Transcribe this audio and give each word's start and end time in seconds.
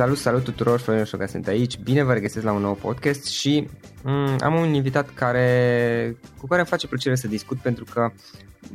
Salut, 0.00 0.18
salut 0.18 0.44
tuturor, 0.44 0.78
Florin 0.78 1.04
Șoga 1.04 1.26
sunt 1.26 1.46
aici, 1.46 1.78
bine 1.78 2.02
vă 2.02 2.12
regăsesc 2.12 2.44
la 2.44 2.52
un 2.52 2.60
nou 2.60 2.74
podcast 2.74 3.26
și 3.26 3.68
mm, 4.02 4.36
am 4.40 4.54
un 4.54 4.74
invitat 4.74 5.10
care, 5.14 6.16
cu 6.38 6.46
care 6.46 6.60
îmi 6.60 6.68
face 6.68 6.86
plăcere 6.86 7.14
să 7.14 7.28
discut 7.28 7.58
pentru 7.58 7.84
că 7.92 8.10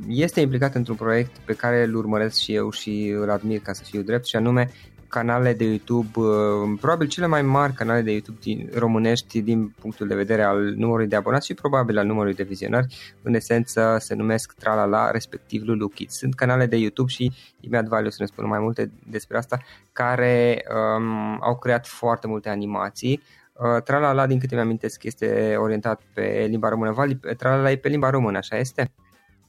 este 0.07 0.41
implicat 0.41 0.75
într-un 0.75 0.95
proiect 0.95 1.37
pe 1.37 1.53
care 1.53 1.83
îl 1.83 1.95
urmăresc 1.95 2.37
și 2.37 2.53
eu 2.53 2.71
și 2.71 3.13
îl 3.19 3.29
admir 3.29 3.59
ca 3.59 3.73
să 3.73 3.83
fiu 3.83 4.01
drept 4.01 4.25
și 4.25 4.35
anume 4.35 4.71
canale 5.07 5.53
de 5.53 5.63
YouTube, 5.63 6.19
uh, 6.19 6.77
probabil 6.79 7.07
cele 7.07 7.27
mai 7.27 7.41
mari 7.41 7.73
canale 7.73 8.01
de 8.01 8.11
YouTube 8.11 8.37
din, 8.41 8.69
românești 8.73 9.41
din 9.41 9.67
punctul 9.79 10.07
de 10.07 10.15
vedere 10.15 10.43
al 10.43 10.73
numărului 10.75 11.07
de 11.07 11.15
abonați 11.15 11.45
și 11.45 11.53
probabil 11.53 11.97
al 11.97 12.05
numărului 12.05 12.35
de 12.35 12.43
vizionari. 12.43 13.15
În 13.21 13.33
esență 13.33 13.97
se 13.99 14.15
numesc 14.15 14.53
Tralala, 14.53 15.11
respectiv 15.11 15.63
Lulu 15.65 15.87
Kids. 15.87 16.17
Sunt 16.17 16.35
canale 16.35 16.65
de 16.65 16.77
YouTube 16.77 17.11
și 17.11 17.31
imediat 17.59 17.87
Valiu 17.89 18.09
să 18.09 18.17
ne 18.19 18.25
spună 18.25 18.47
mai 18.47 18.59
multe 18.59 18.91
despre 19.09 19.37
asta, 19.37 19.59
care 19.91 20.65
um, 20.97 21.37
au 21.41 21.57
creat 21.57 21.87
foarte 21.87 22.27
multe 22.27 22.49
animații. 22.49 23.21
Uh, 23.53 23.81
Tralala, 23.83 24.27
din 24.27 24.39
câte 24.39 24.55
mi-amintesc, 24.55 25.03
este 25.03 25.55
orientat 25.57 26.01
pe 26.13 26.45
limba 26.49 26.69
română. 26.69 26.91
Vali, 26.91 27.19
Tralala 27.37 27.71
e 27.71 27.77
pe 27.77 27.89
limba 27.89 28.09
română, 28.09 28.37
așa 28.37 28.57
este? 28.57 28.91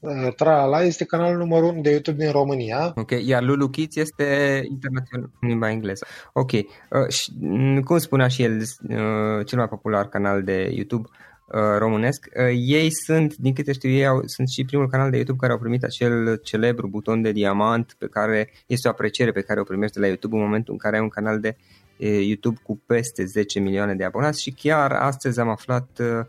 Uh, 0.06 0.34
Tralala 0.34 0.82
este 0.82 1.04
canalul 1.04 1.38
numărul 1.38 1.68
1 1.68 1.80
de 1.80 1.90
YouTube 1.90 2.24
din 2.24 2.32
România. 2.32 2.92
Ok, 2.96 3.10
iar 3.10 3.42
Lulu 3.42 3.68
Kids 3.68 3.96
este 3.96 4.24
internațional 4.68 5.30
în 5.40 5.48
limba 5.48 5.70
engleză. 5.70 6.06
Ok, 6.32 6.52
uh, 6.52 6.62
și, 7.08 7.32
mm, 7.40 7.80
cum 7.80 7.98
spunea 7.98 8.28
și 8.28 8.42
el, 8.42 8.60
uh, 8.60 9.46
cel 9.46 9.58
mai 9.58 9.68
popular 9.68 10.08
canal 10.08 10.42
de 10.42 10.70
YouTube 10.74 11.08
uh, 11.46 11.60
românesc, 11.78 12.26
uh, 12.36 12.54
ei 12.54 12.90
sunt, 12.90 13.36
din 13.36 13.52
câte 13.52 13.72
știu 13.72 13.90
ei, 13.90 14.06
au, 14.06 14.22
sunt 14.24 14.48
și 14.48 14.64
primul 14.64 14.88
canal 14.88 15.10
de 15.10 15.16
YouTube 15.16 15.38
care 15.40 15.52
au 15.52 15.58
primit 15.58 15.84
acel 15.84 16.40
celebru 16.42 16.88
buton 16.88 17.22
de 17.22 17.32
diamant 17.32 17.96
pe 17.98 18.06
care 18.06 18.50
este 18.66 18.88
o 18.88 18.90
apreciere 18.90 19.30
pe 19.32 19.40
care 19.40 19.60
o 19.60 19.64
primește 19.64 20.00
la 20.00 20.06
YouTube 20.06 20.36
în 20.36 20.42
momentul 20.42 20.72
în 20.72 20.78
care 20.78 20.96
ai 20.96 21.02
un 21.02 21.08
canal 21.08 21.40
de 21.40 21.56
uh, 21.96 22.26
YouTube 22.26 22.60
cu 22.62 22.82
peste 22.86 23.24
10 23.24 23.60
milioane 23.60 23.94
de 23.94 24.04
abonați 24.04 24.42
și 24.42 24.50
chiar 24.50 24.92
astăzi 24.92 25.40
am 25.40 25.48
aflat 25.48 25.88
uh, 26.00 26.26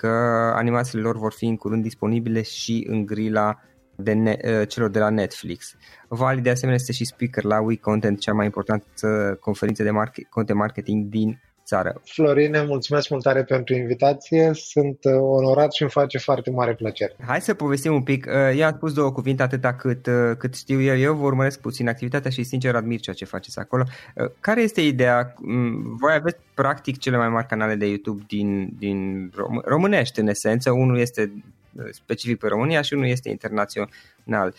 că 0.00 0.08
animațiile 0.54 1.02
lor 1.02 1.16
vor 1.16 1.32
fi 1.32 1.44
în 1.46 1.56
curând 1.56 1.82
disponibile 1.82 2.42
și 2.42 2.86
în 2.88 3.06
grila 3.06 3.60
de 3.96 4.12
ne- 4.12 4.64
celor 4.68 4.90
de 4.90 4.98
la 4.98 5.08
Netflix. 5.08 5.76
Vali, 6.08 6.40
de 6.40 6.50
asemenea, 6.50 6.80
este 6.80 6.92
și 6.92 7.04
speaker 7.04 7.44
la 7.44 7.60
We 7.60 7.76
Content, 7.76 8.20
cea 8.20 8.32
mai 8.32 8.44
importantă 8.44 9.36
conferință 9.40 9.82
de 9.82 9.90
market- 9.90 10.28
content 10.28 10.58
marketing 10.58 11.08
din 11.08 11.40
țară. 11.70 12.00
Florine, 12.04 12.62
mulțumesc 12.62 13.08
mult 13.10 13.22
tare 13.22 13.44
pentru 13.44 13.74
invitație, 13.74 14.50
sunt 14.54 14.98
uh, 15.02 15.12
onorat 15.12 15.72
și 15.72 15.82
îmi 15.82 15.90
face 15.90 16.18
foarte 16.18 16.50
mare 16.50 16.74
plăcere. 16.74 17.16
Hai 17.26 17.40
să 17.40 17.54
povestim 17.54 17.92
un 17.94 18.02
pic, 18.02 18.26
uh, 18.26 18.58
eu 18.58 18.66
am 18.66 18.74
spus 18.76 18.92
două 18.92 19.12
cuvinte 19.12 19.42
atâta 19.42 19.74
cât, 19.74 20.06
uh, 20.06 20.36
cât 20.38 20.54
știu 20.56 20.80
eu, 20.80 20.96
eu 20.98 21.14
vă 21.14 21.24
urmăresc 21.24 21.60
puțin 21.60 21.88
activitatea 21.88 22.30
și 22.30 22.42
sincer 22.42 22.74
admir 22.74 23.00
ceea 23.00 23.16
ce 23.16 23.24
faceți 23.24 23.58
acolo. 23.58 23.84
Care 24.40 24.60
este 24.60 24.80
ideea? 24.80 25.34
Mm, 25.36 25.96
voi 26.00 26.12
aveți 26.14 26.36
practic 26.54 26.98
cele 26.98 27.16
mai 27.16 27.28
mari 27.28 27.46
canale 27.46 27.74
de 27.74 27.86
YouTube 27.86 28.24
din, 28.26 28.68
din 28.78 29.30
rom- 29.30 29.64
românești 29.64 30.20
în 30.20 30.28
esență, 30.28 30.70
unul 30.70 30.98
este 30.98 31.32
specific 31.90 32.38
pe 32.38 32.46
România 32.46 32.80
și 32.80 32.94
unul 32.94 33.06
este 33.06 33.28
internațional. 33.28 34.54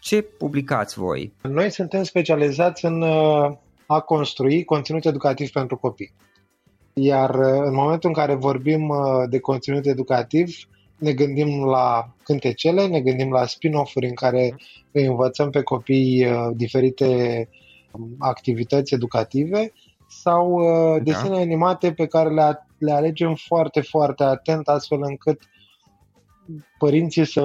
Ce 0.00 0.22
publicați 0.22 0.98
voi? 0.98 1.32
Noi 1.42 1.70
suntem 1.70 2.02
specializați 2.02 2.84
în 2.84 3.02
a 3.86 4.00
construi 4.00 4.64
conținut 4.64 5.04
educativ 5.04 5.50
pentru 5.50 5.76
copii. 5.76 6.12
Iar 6.94 7.34
uh, 7.34 7.62
în 7.64 7.74
momentul 7.74 8.08
în 8.08 8.14
care 8.14 8.34
vorbim 8.34 8.88
uh, 8.88 8.98
de 9.28 9.38
conținut 9.38 9.86
educativ, 9.86 10.56
ne 10.98 11.12
gândim 11.12 11.64
la 11.64 12.14
cântecele, 12.22 12.86
ne 12.86 13.00
gândim 13.00 13.30
la 13.30 13.46
spin-off-uri 13.46 14.06
în 14.06 14.14
care 14.14 14.54
îi 14.92 15.04
învățăm 15.04 15.50
pe 15.50 15.62
copii 15.62 16.26
uh, 16.26 16.48
diferite 16.54 17.48
um, 17.92 18.14
activități 18.18 18.94
educative 18.94 19.72
sau 20.08 20.62
da. 20.96 20.98
desene 20.98 21.36
animate 21.36 21.92
pe 21.92 22.06
care 22.06 22.30
le, 22.30 22.66
le 22.78 22.92
alegem 22.92 23.34
foarte, 23.34 23.80
foarte 23.80 24.22
atent, 24.22 24.68
astfel 24.68 24.98
încât 25.02 25.40
părinții 26.78 27.26
să 27.26 27.42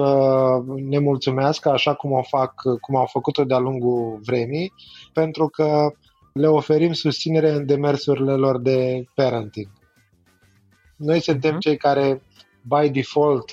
ne 0.88 0.98
mulțumească 0.98 1.70
așa 1.70 1.94
cum 1.94 2.12
o 2.12 2.22
fac, 2.22 2.54
cum 2.80 2.96
au 2.96 3.06
făcut-o 3.06 3.44
de-a 3.44 3.58
lungul 3.58 4.20
vremii, 4.24 4.72
pentru 5.12 5.48
că 5.48 5.92
le 6.38 6.46
oferim 6.46 6.92
susținere 6.92 7.50
în 7.50 7.66
demersurile 7.66 8.32
lor 8.32 8.60
de 8.60 9.04
parenting. 9.14 9.68
Noi 10.96 11.20
suntem 11.20 11.54
uh-huh. 11.56 11.60
cei 11.60 11.76
care, 11.76 12.22
by 12.62 12.88
default, 12.88 13.50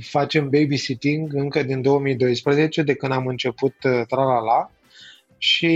facem 0.00 0.48
babysitting 0.48 1.34
încă 1.34 1.62
din 1.62 1.82
2012, 1.82 2.82
de 2.82 2.94
când 2.94 3.12
am 3.12 3.26
început 3.26 3.74
uh, 3.84 4.02
Tralala 4.06 4.70
și 5.38 5.70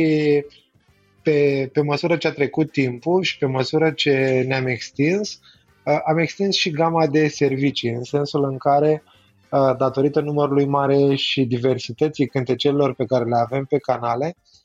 pe, 1.22 1.70
pe 1.72 1.82
măsură 1.82 2.16
ce 2.16 2.28
a 2.28 2.32
trecut 2.32 2.72
timpul 2.72 3.22
și 3.22 3.38
pe 3.38 3.46
măsură 3.46 3.90
ce 3.90 4.44
ne-am 4.46 4.66
extins, 4.66 5.40
uh, 5.84 5.98
am 6.06 6.19
extins 6.19 6.56
și 6.56 6.70
gama 6.70 7.06
de 7.06 7.28
servicii, 7.28 7.90
în 7.90 8.04
sensul 8.04 8.44
în 8.44 8.58
care, 8.58 9.02
uh, 9.50 9.76
datorită 9.78 10.20
numărului 10.20 10.66
mare 10.66 11.14
și 11.14 11.44
diversității 11.44 12.26
cântecelor 12.26 12.94
pe 12.94 13.04
care 13.04 13.25
le 13.25 13.37
avem 13.37 13.64
pe 13.64 13.78
canale, 13.78 14.37
Uh, 14.37 14.59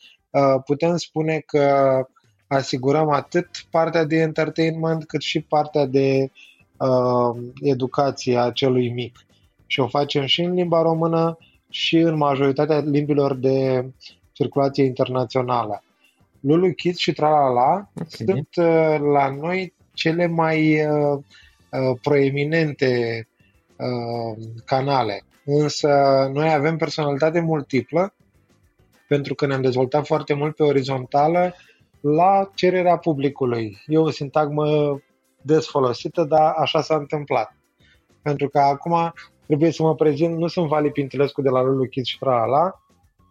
putem 0.66 0.98
spune 0.98 1.44
că 1.46 2.06
asigurăm 2.48 3.10
atât 3.10 3.50
partea 3.70 4.04
de 4.04 4.16
entertainment 4.16 5.06
cât 5.06 5.22
și 5.22 5.42
partea 5.42 5.86
de 5.86 6.32
uh, 6.78 7.44
educație 7.62 8.38
a 8.38 8.52
celui 8.52 8.90
mic. 8.90 9.26
Și 9.68 9.80
o 9.80 9.88
facem 9.88 10.26
și 10.26 10.42
în 10.42 10.54
limba 10.54 10.82
română 10.82 11.38
și 11.70 11.98
în 11.98 12.18
majoritatea 12.18 12.80
limbilor 12.80 13.36
de 13.36 13.86
circulație 14.32 14.84
internațională. 14.84 15.84
Lulu 16.40 16.74
Kids 16.74 16.98
și 16.98 17.14
Tralala 17.14 17.90
okay. 17.94 18.08
sunt 18.08 18.48
uh, 18.56 19.00
la 19.14 19.36
noi 19.40 19.74
cele 19.94 20.28
mai 20.28 20.86
uh, 20.86 21.20
uh, 21.70 21.98
proeminente 22.02 23.28
uh, 23.76 24.46
canale. 24.66 25.24
Însă 25.46 25.90
noi 26.34 26.54
avem 26.54 26.78
personalitate 26.78 27.40
multiplă 27.40 28.14
pentru 29.08 29.36
că 29.36 29.46
ne-am 29.46 29.62
dezvoltat 29.62 30.06
foarte 30.06 30.34
mult 30.34 30.56
pe 30.56 30.64
orizontală 30.64 31.56
la 32.00 32.50
cererea 32.56 32.98
publicului. 32.98 33.78
E 33.88 33.98
o 33.98 34.10
sintagmă 34.10 35.00
des 35.42 35.68
folosită, 35.68 36.24
dar 36.24 36.54
așa 36.58 36.82
s-a 36.82 36.96
întâmplat. 36.96 37.56
Pentru 38.22 38.50
că 38.50 38.60
acum 38.60 39.14
trebuie 39.46 39.72
să 39.72 39.84
mă 39.84 39.96
prezint, 39.96 40.38
nu 40.38 40.48
sunt 40.48 40.68
Vali 40.68 40.92
Pintilescu 40.92 41.42
de 41.42 41.50
la 41.50 41.62
Lulu 41.62 41.88
Kids 41.88 42.08
și 42.08 42.18
Tralala, 42.18 42.80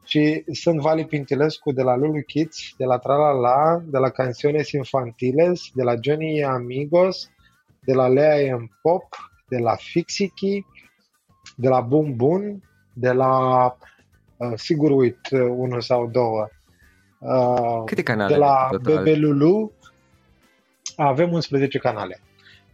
ci 0.04 0.18
sunt 0.52 0.80
Vali 0.80 1.06
Pintilescu 1.06 1.72
de 1.72 1.82
la 1.82 1.96
Lulu 1.96 2.22
Kids, 2.22 2.74
de 2.76 2.84
la 2.84 2.98
Tralala, 2.98 3.82
de 3.84 3.98
la 3.98 4.10
Canciones 4.10 4.70
Infantiles, 4.70 5.62
de 5.74 5.82
la 5.82 5.94
Johnny 6.00 6.44
Amigos, 6.44 7.30
de 7.80 7.92
la 7.92 8.08
Lea 8.08 8.54
and 8.54 8.68
Pop, 8.82 9.04
de 9.48 9.58
la 9.58 9.74
Fixiki, 9.74 10.66
de 11.56 11.68
la 11.68 11.80
Boom 11.80 12.16
Boom, 12.16 12.60
de 12.92 13.12
la 13.12 13.32
Uh, 13.66 13.93
sigur 14.54 14.90
uit 14.90 15.18
uh, 15.30 15.40
unul 15.40 15.80
sau 15.80 16.06
două. 16.06 16.48
Uh, 17.18 17.82
Câte 17.84 18.02
canale? 18.02 18.32
De 18.32 18.38
la 18.38 18.70
Bebelulu 18.82 19.72
avem 20.96 21.32
11 21.32 21.78
canale. 21.78 22.20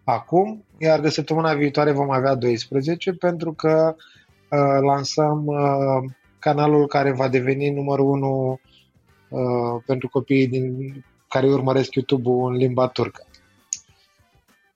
Acum, 0.04 0.64
iar 0.78 1.00
de 1.00 1.08
săptămâna 1.08 1.54
viitoare 1.54 1.92
vom 1.92 2.10
avea 2.10 2.34
12 2.34 3.12
pentru 3.12 3.52
că 3.52 3.94
uh, 4.50 4.80
lansăm 4.80 5.46
uh, 5.46 6.10
canalul 6.38 6.86
care 6.86 7.12
va 7.12 7.28
deveni 7.28 7.70
numărul 7.70 8.10
1 8.10 8.60
uh, 9.28 9.82
pentru 9.86 10.08
copiii 10.08 10.48
din, 10.48 10.92
care 11.28 11.46
urmăresc 11.46 11.94
YouTube-ul 11.94 12.50
în 12.50 12.56
limba 12.56 12.88
turcă. 12.88 13.24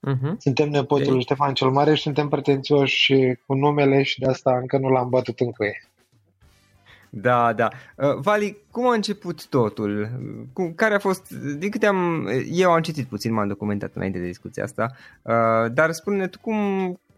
Uh-huh. 0.08 0.36
Suntem 0.38 0.68
nepotul 0.68 1.12
lui 1.12 1.22
Ștefan 1.22 1.54
cel 1.54 1.70
Mare 1.70 1.94
și 1.94 2.02
suntem 2.02 2.28
pretențioși 2.28 3.14
cu 3.46 3.54
numele 3.54 4.02
și 4.02 4.20
de 4.20 4.26
asta 4.26 4.56
încă 4.56 4.78
nu 4.78 4.88
l-am 4.88 5.08
bătut 5.08 5.40
în 5.40 5.50
cuie. 5.50 5.88
Da, 7.16 7.52
da. 7.52 7.68
Uh, 7.96 8.14
Vali, 8.20 8.56
cum 8.70 8.86
a 8.86 8.94
început 8.94 9.46
totul? 9.46 10.08
Cum, 10.52 10.72
care 10.72 10.94
a 10.94 10.98
fost, 10.98 11.30
din 11.58 11.70
câte 11.70 11.86
am, 11.86 12.28
eu 12.52 12.70
am 12.70 12.80
citit 12.80 13.06
puțin, 13.06 13.32
m-am 13.32 13.48
documentat 13.48 13.90
înainte 13.94 14.18
de 14.18 14.26
discuția 14.26 14.62
asta, 14.62 14.92
uh, 15.22 15.72
dar 15.72 15.92
spune 15.92 16.26
tu 16.26 16.38
cum, 16.40 16.56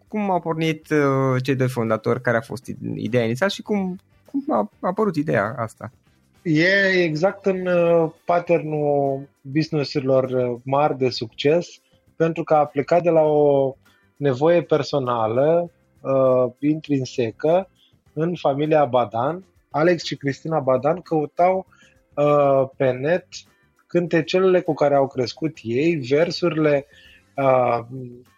cum 0.07 0.31
a 0.31 0.39
pornit 0.39 0.89
uh, 0.89 1.43
cei 1.43 1.55
doi 1.55 1.69
fondatori, 1.69 2.21
care 2.21 2.37
a 2.37 2.41
fost 2.41 2.71
ideea 2.95 3.23
inițială 3.23 3.51
și 3.51 3.61
cum, 3.61 3.99
cum 4.25 4.43
a 4.49 4.69
apărut 4.79 5.15
ideea 5.15 5.55
asta? 5.57 5.91
E 6.41 7.03
exact 7.03 7.45
în 7.45 7.67
patternul 8.25 9.27
businessurilor 9.41 10.59
mari 10.63 10.97
de 10.97 11.09
succes, 11.09 11.67
pentru 12.15 12.43
că 12.43 12.53
a 12.53 12.65
plecat 12.65 13.03
de 13.03 13.09
la 13.09 13.21
o 13.21 13.75
nevoie 14.17 14.61
personală, 14.61 15.71
uh, 16.01 16.51
intrinsecă, 16.59 17.69
în 18.13 18.35
familia 18.35 18.85
Badan, 18.85 19.43
Alex 19.77 20.03
și 20.03 20.15
Cristina 20.15 20.59
Badan 20.59 21.01
căutau 21.01 21.65
uh, 22.13 22.69
pe 22.77 22.91
net 22.91 23.25
cântecelele 23.87 24.61
cu 24.61 24.73
care 24.73 24.95
au 24.95 25.07
crescut 25.07 25.57
ei, 25.61 25.95
versurile 25.95 26.85
uh, 27.35 27.79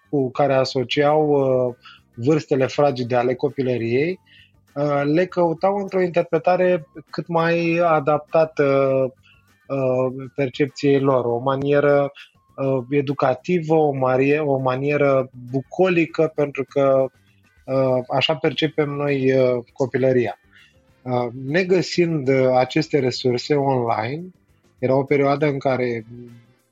cu 0.09 0.31
care 0.31 0.53
asociau 0.53 1.29
uh, 1.29 1.75
vârstele 2.13 2.65
fragide 2.65 3.15
ale 3.15 3.35
copilăriei, 3.35 4.19
uh, 4.75 5.01
le 5.03 5.25
căutau 5.25 5.75
într-o 5.75 6.01
interpretare 6.01 6.87
cât 7.09 7.27
mai 7.27 7.77
adaptată 7.77 8.63
uh, 9.67 10.29
percepției 10.35 10.99
lor, 10.99 11.25
o 11.25 11.37
manieră 11.37 12.11
uh, 12.55 12.83
educativă, 12.89 13.75
o, 13.75 13.91
marie, 13.91 14.39
o 14.39 14.57
manieră 14.57 15.29
bucolică, 15.51 16.31
pentru 16.35 16.65
că 16.69 17.05
uh, 17.65 18.03
așa 18.15 18.35
percepem 18.35 18.89
noi 18.89 19.33
uh, 19.33 19.63
copilăria. 19.73 20.38
Uh, 21.09 21.27
negăsind 21.45 22.27
uh, 22.27 22.49
aceste 22.55 22.99
resurse 22.99 23.55
online, 23.55 24.23
era 24.79 24.95
o 24.95 25.03
perioadă 25.03 25.45
în 25.45 25.59
care 25.59 26.05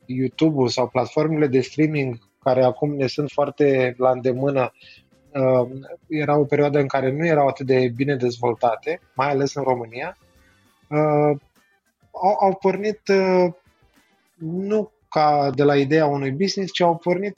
YouTube-ul 0.06 0.67
sau 0.67 0.88
platformele 0.88 1.48
de 1.48 1.62
streaming, 1.62 2.17
care 2.44 2.63
acum 2.63 2.96
ne 2.96 3.08
sunt 3.08 3.29
foarte 3.32 3.96
la 3.98 4.10
îndemână, 4.10 4.72
uh, 5.34 5.70
era 6.08 6.38
o 6.38 6.44
perioadă 6.44 6.79
în 6.79 6.88
care 6.88 7.12
nu 7.12 7.25
erau 7.25 7.48
atât 7.48 7.65
de 7.65 7.91
bine 7.96 8.15
dezvoltate, 8.15 9.01
mai 9.15 9.29
ales 9.29 9.53
în 9.53 9.63
România, 9.63 10.17
au, 12.12 12.36
au 12.39 12.56
pornit 12.62 13.01
nu 14.36 14.91
ca 15.10 15.50
de 15.56 15.63
la 15.63 15.75
ideea 15.75 16.06
unui 16.06 16.32
business, 16.32 16.74
ci 16.74 16.82
au 16.82 16.96
pornit 16.96 17.38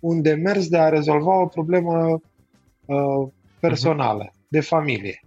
un 0.00 0.22
demers 0.22 0.68
de 0.68 0.78
a 0.78 0.88
rezolva 0.88 1.40
o 1.40 1.46
problemă 1.46 2.20
personală 3.60 4.32
de 4.48 4.60
familie. 4.60 5.20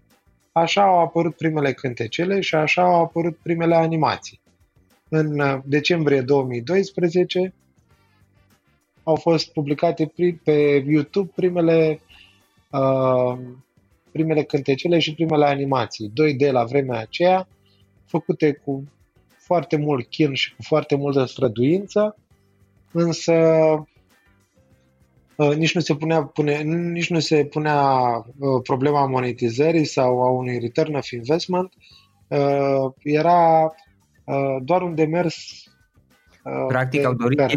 Așa 0.51 0.83
au 0.83 0.99
apărut 0.99 1.35
primele 1.35 1.73
cântecele 1.73 2.39
și 2.39 2.55
așa 2.55 2.83
au 2.83 3.01
apărut 3.01 3.37
primele 3.37 3.75
animații. 3.75 4.39
În 5.09 5.39
uh, 5.39 5.59
decembrie 5.65 6.21
2012 6.21 7.53
au 9.03 9.15
fost 9.15 9.51
publicate 9.51 10.13
pe 10.43 10.83
YouTube 10.87 11.31
primele, 11.35 11.99
uh, 12.71 13.37
primele 14.11 14.43
cântecele 14.43 14.99
și 14.99 15.13
primele 15.13 15.45
animații, 15.45 16.11
2D 16.11 16.51
la 16.51 16.63
vremea 16.63 16.99
aceea, 16.99 17.47
făcute 18.05 18.53
cu 18.53 18.83
foarte 19.37 19.77
mult 19.77 20.09
chin 20.09 20.33
și 20.33 20.55
cu 20.55 20.61
foarte 20.61 20.95
multă 20.95 21.25
străduință, 21.25 22.15
însă 22.91 23.33
uh, 23.33 23.81
nici 25.47 25.75
nu 25.75 25.81
se 25.81 25.95
punea, 25.95 26.23
pune, 26.23 26.61
nici 26.91 27.09
nu 27.09 27.19
se 27.19 27.45
punea 27.45 27.81
uh, 28.15 28.61
problema 28.63 29.07
monetizării 29.07 29.85
sau 29.85 30.23
a 30.23 30.29
unui 30.29 30.59
return 30.59 30.95
of 30.95 31.09
investment. 31.09 31.73
Uh, 32.27 32.93
era 33.03 33.63
uh, 34.23 34.57
doar 34.63 34.81
un 34.81 34.95
demers 34.95 35.35
uh, 36.43 36.65
Practic 36.67 37.05
au 37.05 37.13
dorit, 37.13 37.39
au 37.39 37.47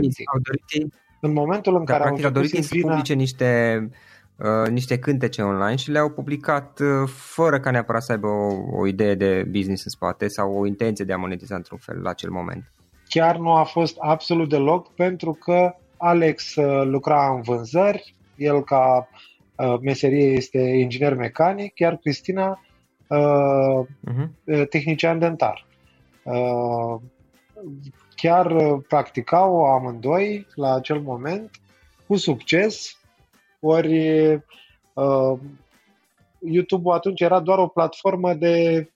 dorit 0.43 0.93
în 1.21 1.33
momentul 1.33 1.75
în 1.77 1.85
da, 1.85 1.93
care 1.93 2.03
practic, 2.03 2.25
au 2.25 2.31
dorit 2.31 2.51
să 2.51 2.69
vină... 2.71 2.89
publice 2.89 3.15
niște 3.15 3.91
uh, 4.37 4.71
niște 4.71 4.99
cântece 4.99 5.43
online 5.43 5.77
și 5.77 5.91
le-au 5.91 6.11
publicat 6.11 6.81
uh, 6.81 7.09
fără 7.09 7.61
ca 7.61 7.71
neapărat 7.71 8.03
să 8.03 8.13
aibă 8.13 8.27
o, 8.27 8.79
o 8.79 8.87
idee 8.87 9.15
de 9.15 9.45
business 9.51 9.85
în 9.85 9.91
spate 9.91 10.29
sau 10.29 10.59
o 10.59 10.67
intenție 10.67 11.05
de 11.05 11.13
a 11.13 11.17
monetiza 11.17 11.55
într-un 11.55 11.79
fel 11.79 12.01
la 12.01 12.11
acel 12.11 12.31
moment. 12.31 12.73
Chiar 13.09 13.37
nu 13.37 13.53
a 13.53 13.65
fost 13.65 13.97
absolut 13.99 14.49
deloc 14.49 14.95
pentru 14.95 15.33
că 15.33 15.75
Alex 16.05 16.55
uh, 16.57 16.87
lucra 16.87 17.35
în 17.35 17.41
vânzări, 17.41 18.15
el 18.37 18.65
ca 18.65 19.09
uh, 19.57 19.79
meserie 19.81 20.27
este 20.27 20.59
inginer 20.59 21.15
mecanic, 21.15 21.79
iar 21.79 21.97
Cristina 21.97 22.61
uh, 23.09 23.87
uh-huh. 24.11 24.69
tehnician 24.69 25.19
dentar. 25.19 25.67
Uh, 26.23 27.01
chiar 28.15 28.51
uh, 28.51 28.83
practicau 28.89 29.65
amândoi 29.65 30.47
la 30.55 30.75
acel 30.75 31.01
moment 31.01 31.51
cu 32.07 32.17
succes, 32.17 32.99
ori 33.61 34.29
uh, 34.95 35.39
YouTube-ul 36.39 36.95
atunci 36.95 37.21
era 37.21 37.41
doar 37.41 37.59
o 37.59 37.67
platformă 37.67 38.35
de 38.35 38.89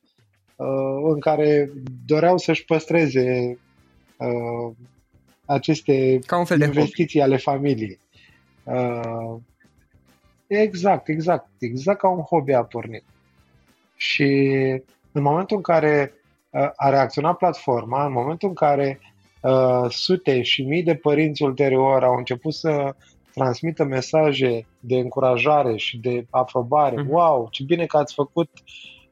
uh, 0.57 1.11
în 1.13 1.21
care 1.21 1.71
doreau 2.07 2.39
să-și 2.39 2.65
păstreze 2.65 3.59
uh, 4.17 4.75
aceste 5.49 6.19
Ca 6.27 6.39
un 6.39 6.45
fel 6.45 6.61
investiții 6.61 7.19
de 7.19 7.25
ale 7.25 7.37
familiei. 7.37 7.99
Uh, 8.65 9.37
exact, 10.47 11.09
exact. 11.09 11.49
Exact 11.59 11.99
ca 11.99 12.09
un 12.09 12.21
hobby 12.21 12.53
a 12.53 12.65
pornit. 12.65 13.05
Și 13.97 14.25
în 15.13 15.23
momentul 15.23 15.57
în 15.57 15.63
care 15.63 16.13
uh, 16.51 16.71
a 16.77 16.89
reacționat 16.89 17.37
platforma, 17.37 18.07
în 18.07 18.13
momentul 18.13 18.49
în 18.49 18.55
care 18.55 19.01
uh, 19.43 19.91
sute 19.91 20.43
și 20.43 20.63
mii 20.63 20.83
de 20.83 20.95
părinți 20.95 21.43
ulterior 21.43 22.05
au 22.05 22.17
început 22.17 22.55
să 22.55 22.95
transmită 23.35 23.85
mesaje 23.85 24.67
de 24.81 24.97
încurajare 24.97 25.77
și 25.77 25.99
de 25.99 26.27
aprobare. 26.31 27.03
Mm-hmm. 27.03 27.09
Wow, 27.09 27.49
ce 27.51 27.63
bine 27.65 27.87
că 27.87 27.97
ați 27.97 28.15
făcut 28.15 28.51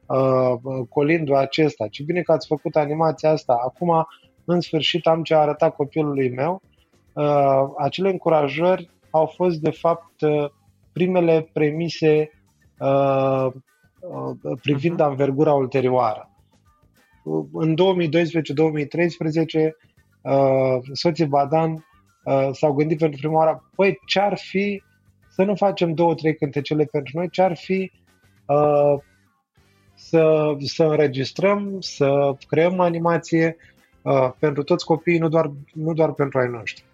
uh, 0.05 0.83
colindul 0.89 1.35
acesta, 1.35 1.87
ce 1.87 2.03
bine 2.03 2.21
că 2.21 2.31
ați 2.31 2.47
făcut 2.47 2.75
animația 2.75 3.29
asta. 3.31 3.61
Acum 3.65 4.07
în 4.47 4.61
sfârșit 4.61 5.07
am 5.07 5.23
ce 5.23 5.35
arăta 5.35 5.69
copilului 5.69 6.29
meu, 6.29 6.61
uh, 7.13 7.63
acele 7.77 8.09
încurajări 8.09 8.89
au 9.09 9.25
fost 9.25 9.59
de 9.59 9.69
fapt 9.71 10.21
uh, 10.21 10.49
primele 10.93 11.49
premise 11.53 12.29
uh, 12.79 13.47
privind 14.61 14.99
uh-huh. 14.99 15.05
anvergura 15.05 15.53
ulterioară. 15.53 16.29
În 17.53 17.75
2012-2013, 17.75 17.77
uh, 20.21 20.77
soții 20.91 21.25
Badan 21.25 21.71
uh, 22.23 22.49
s-au 22.51 22.73
gândit 22.73 22.97
pentru 22.97 23.19
prima 23.19 23.37
oară, 23.37 23.69
păi 23.75 23.99
ce-ar 24.05 24.37
fi 24.37 24.83
să 25.29 25.43
nu 25.43 25.55
facem 25.55 25.93
două, 25.93 26.15
trei 26.15 26.35
cântecele 26.35 26.83
pentru 26.91 27.17
noi, 27.17 27.29
ce-ar 27.29 27.55
fi 27.55 27.91
uh, 28.45 28.95
să, 29.95 30.55
să 30.59 30.83
înregistrăm, 30.83 31.77
să 31.79 32.35
creăm 32.47 32.79
animație, 32.79 33.57
uh, 34.07 34.31
pentru 34.39 34.63
toți 34.63 34.85
copiii, 34.85 35.19
nu 35.19 35.29
doar, 35.29 35.51
nu 35.73 35.93
doar 35.93 36.11
pentru 36.11 36.39
ai 36.39 36.47
noștri. 36.47 36.85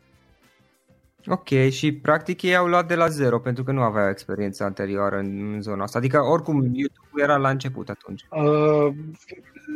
Ok, 1.28 1.70
și 1.70 1.94
practic 1.94 2.42
ei 2.42 2.56
au 2.56 2.68
luat 2.68 2.88
de 2.88 2.96
la 2.96 3.08
zero 3.08 3.40
pentru 3.40 3.64
că 3.64 3.72
nu 3.72 3.82
aveau 3.82 4.10
experiență 4.10 4.64
anterioară 4.64 5.18
în, 5.18 5.54
în 5.54 5.62
zona 5.62 5.84
asta. 5.84 5.98
Adică 5.98 6.20
oricum 6.20 6.56
YouTube 6.56 7.22
era 7.22 7.38
la 7.38 7.50
început 7.50 7.90
atunci. 7.90 8.26
Uh, 8.30 8.94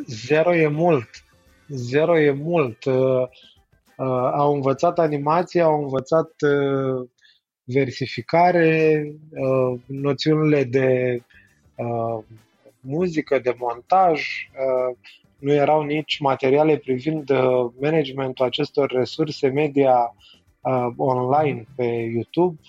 zero 0.05 0.55
e 0.55 0.67
mult. 0.67 1.09
Zero 1.67 2.19
e 2.19 2.31
mult. 2.31 2.85
Uh, 2.85 2.95
uh, 3.97 4.31
au 4.33 4.53
învățat 4.53 4.99
animație, 4.99 5.61
au 5.61 5.81
învățat 5.81 6.31
uh, 6.41 7.07
versificare, 7.63 9.03
uh, 9.29 9.79
noțiunile 9.85 10.63
de 10.63 11.21
uh, 11.75 12.23
muzică, 12.79 13.39
de 13.39 13.55
montaj, 13.57 14.21
uh, 14.21 14.97
nu 15.39 15.53
erau 15.53 15.81
nici 15.81 16.19
materiale 16.19 16.77
privind 16.77 17.29
uh, 17.29 17.71
managementul 17.79 18.45
acestor 18.45 18.91
resurse 18.91 19.47
media 19.47 20.15
uh, 20.61 20.87
online 20.97 21.65
pe 21.75 21.83
YouTube. 21.83 22.59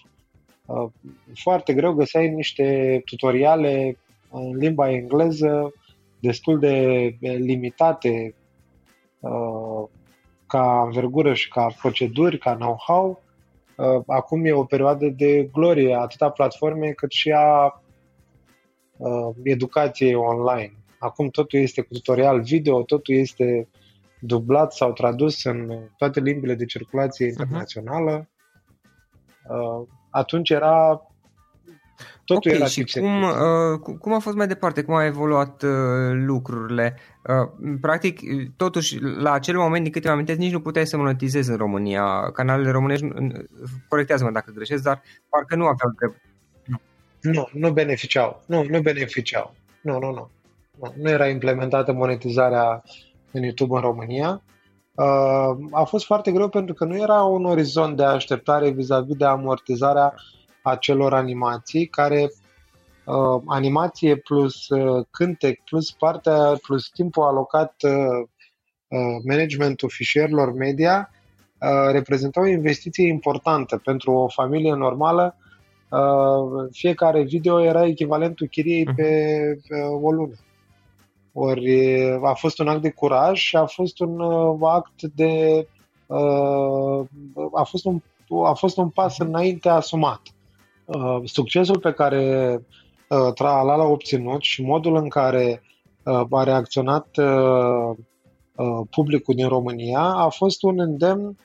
Uh, 0.66 0.90
foarte 1.34 1.74
greu 1.74 1.92
găseai 1.92 2.28
niște 2.28 3.02
tutoriale 3.04 3.98
în 4.30 4.56
limba 4.56 4.90
engleză 4.90 5.72
destul 6.20 6.58
de 6.58 7.16
limitate 7.20 8.34
uh, 9.20 9.88
ca 10.46 10.82
învergură 10.82 11.34
și 11.34 11.48
ca 11.48 11.66
proceduri, 11.80 12.38
ca 12.38 12.54
know-how. 12.54 13.22
Uh, 13.76 14.02
acum 14.06 14.44
e 14.44 14.52
o 14.52 14.64
perioadă 14.64 15.06
de 15.08 15.48
glorie 15.52 15.94
atât 15.94 16.20
a 16.22 16.30
platformei 16.30 16.94
cât 16.94 17.10
și 17.10 17.30
a 17.30 17.80
uh, 18.96 19.34
educației 19.42 20.14
online. 20.14 20.72
Acum 20.98 21.28
totul 21.28 21.58
este 21.58 21.80
cu 21.80 21.92
tutorial 21.92 22.40
video, 22.40 22.82
totul 22.82 23.14
este 23.14 23.68
dublat 24.20 24.72
sau 24.72 24.92
tradus 24.92 25.44
în 25.44 25.88
toate 25.96 26.20
limbile 26.20 26.54
de 26.54 26.64
circulație 26.64 27.26
mhm. 27.26 27.40
internațională. 27.40 28.28
Uh-huh. 28.28 29.96
Atunci 30.10 30.50
era 30.50 31.02
Totul 32.24 32.50
okay, 32.50 32.60
era 32.60 32.68
și 32.68 33.00
cum, 33.00 33.22
uh, 33.22 33.96
cum 34.00 34.12
a 34.12 34.18
fost 34.18 34.36
mai 34.36 34.46
departe? 34.46 34.82
Cum 34.82 34.94
au 34.94 35.04
evoluat 35.04 35.62
uh, 35.62 35.70
lucrurile? 36.12 36.96
Uh, 37.26 37.76
practic, 37.80 38.20
totuși, 38.56 38.98
la 39.00 39.32
acel 39.32 39.56
moment, 39.56 39.82
din 39.82 39.92
câte 39.92 40.06
mă 40.06 40.12
amintesc, 40.12 40.38
nici 40.38 40.52
nu 40.52 40.60
puteai 40.60 40.86
să 40.86 40.96
monetizezi 40.96 41.50
în 41.50 41.56
România. 41.56 42.30
Canalele 42.32 42.70
românești, 42.70 43.06
corectează-mă 43.88 44.30
dacă 44.30 44.50
greșesc, 44.54 44.82
dar 44.82 45.02
parcă 45.28 45.56
nu 45.56 45.64
aveau 45.64 45.92
drept. 45.98 46.22
Nu, 46.64 46.78
nu, 47.32 47.48
nu 47.52 47.72
beneficiau. 47.72 48.42
Nu, 48.46 48.64
nu 48.68 48.80
beneficiau. 48.80 49.54
Nu, 49.80 49.98
nu, 49.98 50.12
nu 50.12 50.30
nu 50.94 51.10
era 51.10 51.28
implementată 51.28 51.92
monetizarea 51.92 52.82
în 53.32 53.42
YouTube 53.42 53.74
în 53.74 53.80
România. 53.80 54.42
Uh, 54.94 55.56
a 55.70 55.84
fost 55.84 56.04
foarte 56.04 56.32
greu 56.32 56.48
pentru 56.48 56.74
că 56.74 56.84
nu 56.84 56.96
era 56.96 57.22
un 57.22 57.44
orizont 57.44 57.96
de 57.96 58.04
așteptare 58.04 58.70
vis-a-vis 58.70 59.16
de 59.16 59.24
amortizarea 59.24 60.14
acelor 60.62 61.14
animații 61.14 61.86
care 61.86 62.30
uh, 63.04 63.42
animație 63.46 64.16
plus 64.16 64.68
uh, 64.68 65.06
cântec 65.10 65.60
plus 65.64 65.90
partea 65.90 66.58
plus 66.62 66.88
timpul 66.88 67.22
alocat 67.22 67.74
managementul 69.24 69.90
fișierilor 69.90 70.52
media 70.52 71.10
reprezentau 71.90 72.42
o 72.42 72.46
investiție 72.46 73.08
importantă 73.08 73.76
pentru 73.84 74.12
o 74.12 74.28
familie 74.28 74.74
normală. 74.74 75.36
Fiecare 76.70 77.22
video 77.22 77.62
era 77.62 77.86
echivalentul 77.86 78.46
chiriei 78.46 78.84
mhm. 78.84 78.94
pe 78.94 79.10
o 80.02 80.10
lună. 80.10 80.34
Ori 81.40 82.00
a 82.22 82.32
fost 82.32 82.58
un 82.58 82.68
act 82.68 82.82
de 82.82 82.90
curaj 82.90 83.38
și 83.38 83.56
a 83.56 83.66
fost 83.66 84.00
un 84.00 84.20
uh, 84.20 84.58
act 84.62 85.02
de. 85.02 85.66
Uh, 86.06 87.04
a, 87.54 87.62
fost 87.62 87.84
un, 87.84 88.02
a 88.44 88.52
fost 88.52 88.76
un 88.76 88.88
pas 88.88 89.18
înainte 89.18 89.68
asumat. 89.68 90.22
Uh, 90.84 91.20
succesul 91.24 91.78
pe 91.78 91.92
care 91.92 92.54
uh, 93.08 93.32
Traalala 93.34 93.76
l-a 93.76 93.84
obținut 93.84 94.42
și 94.42 94.62
modul 94.62 94.96
în 94.96 95.08
care 95.08 95.62
uh, 96.04 96.22
a 96.30 96.42
reacționat 96.42 97.16
uh, 97.16 97.96
uh, 98.54 98.86
publicul 98.90 99.34
din 99.34 99.48
România 99.48 100.00
a 100.00 100.28
fost 100.28 100.62
un 100.62 100.80
îndemn. 100.80 101.38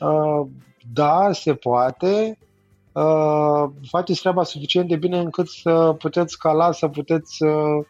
Uh, 0.00 0.46
da, 0.92 1.32
se 1.32 1.54
poate, 1.54 2.38
uh, 2.92 3.64
faceți 3.88 4.20
treaba 4.20 4.42
suficient 4.42 4.88
de 4.88 4.96
bine 4.96 5.18
încât 5.18 5.48
să 5.48 5.94
puteți 5.98 6.32
scala, 6.32 6.72
să 6.72 6.88
puteți 6.88 7.42
uh, 7.42 7.50
Uh, 7.50 7.86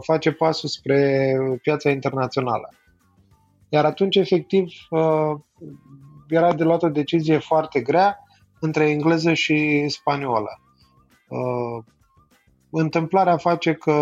face 0.00 0.32
pasul 0.32 0.68
spre 0.68 1.36
piața 1.62 1.90
internațională. 1.90 2.68
Iar 3.68 3.84
atunci, 3.84 4.16
efectiv, 4.16 4.66
uh, 4.90 5.32
era 6.28 6.54
de 6.54 6.64
luat 6.64 6.82
o 6.82 6.88
decizie 6.88 7.38
foarte 7.38 7.80
grea 7.80 8.18
între 8.60 8.90
engleză 8.90 9.32
și 9.32 9.84
spaniolă. 9.88 10.60
Uh, 11.28 11.84
întâmplarea 12.70 13.36
face 13.36 13.72
că 13.72 13.94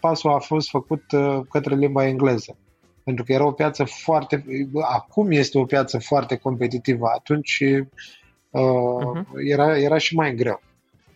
pasul 0.00 0.30
a 0.30 0.38
fost 0.38 0.68
făcut 0.68 1.02
către 1.50 1.74
limba 1.74 2.06
engleză. 2.06 2.56
Pentru 3.04 3.24
că 3.24 3.32
era 3.32 3.46
o 3.46 3.52
piață 3.52 3.84
foarte. 3.84 4.44
Acum 4.92 5.30
este 5.30 5.58
o 5.58 5.64
piață 5.64 5.98
foarte 5.98 6.36
competitivă. 6.36 7.06
Atunci 7.14 7.62
uh-huh. 7.64 9.22
era, 9.50 9.78
era 9.78 9.98
și 9.98 10.14
mai 10.14 10.34
greu. 10.34 10.60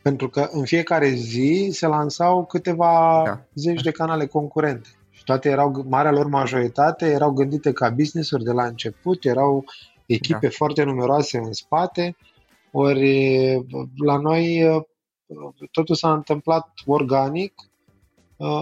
Pentru 0.03 0.29
că 0.29 0.49
în 0.51 0.65
fiecare 0.65 1.09
zi 1.09 1.69
se 1.73 1.87
lansau 1.87 2.45
câteva 2.45 3.23
da. 3.25 3.41
zeci 3.55 3.83
de 3.83 3.91
canale 3.91 4.27
concurente. 4.27 4.89
Și 5.11 5.25
toate 5.25 5.49
erau, 5.49 5.85
marea 5.89 6.13
lor 6.13 6.27
majoritate, 6.27 7.07
erau 7.07 7.31
gândite 7.31 7.73
ca 7.73 7.89
business-uri 7.89 8.45
de 8.45 8.53
la 8.53 8.65
început, 8.65 9.25
erau 9.25 9.65
echipe 10.07 10.47
da. 10.47 10.49
foarte 10.51 10.83
numeroase 10.83 11.39
în 11.39 11.53
spate, 11.53 12.17
ori 12.73 13.65
la 13.97 14.17
noi 14.17 14.63
totul 15.71 15.95
s-a 15.95 16.13
întâmplat 16.13 16.69
organic, 16.87 17.53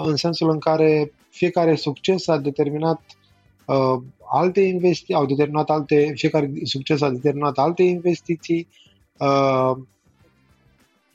în 0.04 0.16
sensul 0.16 0.50
în 0.50 0.58
care 0.58 1.12
fiecare 1.30 1.74
succes 1.74 2.28
a 2.28 2.38
determinat 2.38 3.00
alte 4.30 4.60
investiții, 4.60 5.14
au 5.14 5.26
determinat 5.26 5.70
alte, 5.70 6.12
fiecare 6.14 6.52
succes 6.62 7.00
a 7.00 7.10
determinat 7.10 7.58
alte 7.58 7.82
investiții 7.82 8.68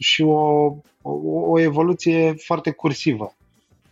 și 0.03 0.22
o, 0.22 0.75
o, 1.01 1.12
o 1.48 1.60
evoluție 1.60 2.33
foarte 2.38 2.72
cursivă. 2.72 3.36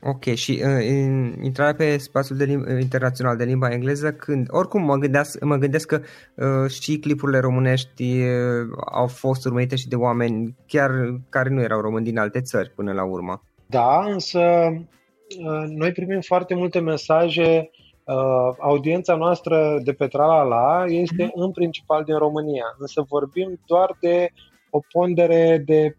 Ok, 0.03 0.23
și 0.23 0.61
uh, 0.65 1.33
intrarea 1.43 1.75
pe 1.75 1.97
spațiul 1.97 2.37
de 2.37 2.45
lim- 2.45 2.81
internațional 2.81 3.37
de 3.37 3.43
limba 3.43 3.71
engleză, 3.71 4.11
când, 4.11 4.47
oricum 4.49 4.83
mă 4.83 4.95
gândesc, 4.95 5.43
mă 5.43 5.55
gândesc 5.55 5.87
că 5.87 6.01
uh, 6.35 6.71
și 6.71 6.97
clipurile 6.97 7.39
românești 7.39 8.03
uh, 8.03 8.67
au 8.91 9.07
fost 9.07 9.45
urmărite 9.45 9.75
și 9.75 9.87
de 9.87 9.95
oameni 9.95 10.55
chiar 10.67 10.91
care 11.29 11.49
nu 11.49 11.61
erau 11.61 11.81
români 11.81 12.05
din 12.05 12.17
alte 12.17 12.41
țări 12.41 12.71
până 12.75 12.93
la 12.93 13.03
urmă. 13.03 13.41
Da, 13.65 14.03
însă 14.05 14.39
uh, 14.39 15.63
noi 15.67 15.91
primim 15.91 16.19
foarte 16.21 16.55
multe 16.55 16.79
mesaje 16.79 17.69
Uh, 18.03 18.55
audiența 18.59 19.15
noastră 19.15 19.79
de 19.83 19.93
pe 19.93 20.07
Tralala 20.07 20.85
este 20.87 21.25
mm-hmm. 21.25 21.33
în 21.33 21.51
principal 21.51 22.03
din 22.03 22.17
România, 22.17 22.65
însă 22.77 23.05
vorbim 23.09 23.59
doar 23.65 23.97
de 23.99 24.29
o 24.71 24.79
pondere 24.91 25.63
de, 25.65 25.95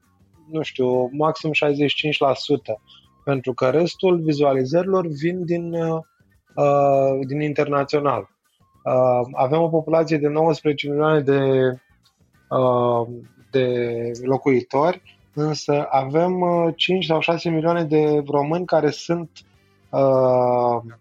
nu 0.51 0.63
știu, 0.63 1.09
maxim 1.13 1.51
65% 1.51 1.53
pentru 3.25 3.53
că 3.53 3.71
restul 3.71 4.21
vizualizărilor 4.21 5.07
vin 5.07 5.45
din, 5.45 5.73
uh, 5.75 7.19
din 7.27 7.41
internațional. 7.41 8.21
Uh, 8.85 9.29
avem 9.33 9.61
o 9.61 9.69
populație 9.69 10.19
de 10.19 10.29
19 10.29 10.89
milioane 10.89 11.21
de, 11.21 11.41
uh, 12.49 13.07
de 13.51 14.11
locuitori, 14.23 15.03
însă 15.35 15.87
avem 15.91 16.43
5 16.77 17.05
uh, 17.05 17.11
sau 17.11 17.21
6 17.21 17.51
milioane 17.51 17.85
de 17.85 18.23
români 18.27 18.65
care 18.65 18.91
sunt 18.91 19.31
uh, 19.91 20.93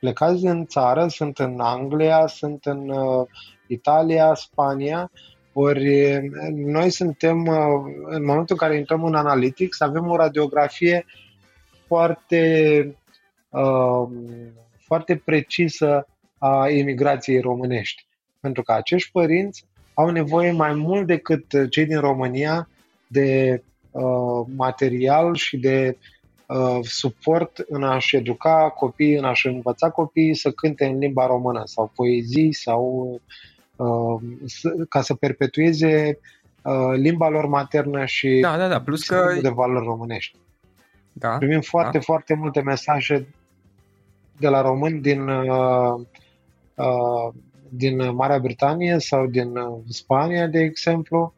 plecați 0.00 0.40
din 0.40 0.66
țară, 0.66 1.06
sunt 1.08 1.38
în 1.38 1.60
Anglia, 1.60 2.26
sunt 2.26 2.64
în 2.64 2.88
uh, 2.88 3.26
Italia, 3.66 4.34
Spania, 4.34 5.10
ori 5.58 6.20
noi 6.54 6.90
suntem, 6.90 7.46
uh, 7.46 7.56
în 8.04 8.24
momentul 8.24 8.56
în 8.60 8.68
care 8.68 8.78
intrăm 8.78 9.04
în 9.04 9.14
Analytics, 9.14 9.80
avem 9.80 10.06
o 10.06 10.16
radiografie 10.16 11.04
foarte, 11.86 12.96
uh, 13.48 14.08
foarte 14.78 15.22
precisă 15.24 16.06
a 16.38 16.68
imigrației 16.68 17.40
românești. 17.40 18.06
Pentru 18.40 18.62
că 18.62 18.72
acești 18.72 19.10
părinți 19.12 19.64
au 19.94 20.10
nevoie 20.10 20.52
mai 20.52 20.74
mult 20.74 21.06
decât 21.06 21.70
cei 21.70 21.86
din 21.86 22.00
România 22.00 22.68
de 23.06 23.62
uh, 23.90 24.46
material 24.56 25.34
și 25.34 25.56
de 25.56 25.96
uh, 26.46 26.78
suport 26.82 27.64
în 27.68 27.82
a-și 27.82 28.16
educa 28.16 28.72
copiii, 28.76 29.16
în 29.16 29.24
a-și 29.24 29.46
învăța 29.46 29.90
copiii 29.90 30.34
să 30.34 30.50
cânte 30.50 30.84
în 30.84 30.98
limba 30.98 31.26
română 31.26 31.62
sau 31.64 31.92
poezii 31.94 32.52
sau 32.52 33.10
uh, 33.12 33.20
ca 34.88 35.00
să 35.02 35.14
perpetueze 35.14 36.18
uh, 36.62 36.92
limba 36.94 37.28
lor 37.28 37.46
maternă 37.46 38.04
și 38.04 38.38
da, 38.42 38.56
da, 38.56 38.68
da. 38.68 38.80
Plus 38.80 39.02
că 39.02 39.38
de 39.42 39.48
valori 39.48 39.84
românești. 39.84 40.36
Da, 41.12 41.28
Primim 41.28 41.60
foarte, 41.60 41.98
da. 41.98 42.02
foarte 42.02 42.34
multe 42.34 42.60
mesaje 42.60 43.28
de 44.38 44.48
la 44.48 44.60
români 44.60 45.00
din, 45.00 45.28
uh, 45.28 46.00
uh, 46.74 47.34
din 47.68 48.14
Marea 48.14 48.38
Britanie 48.38 48.98
sau 48.98 49.26
din 49.26 49.56
uh, 49.56 49.78
Spania, 49.88 50.46
de 50.46 50.58
exemplu, 50.58 51.34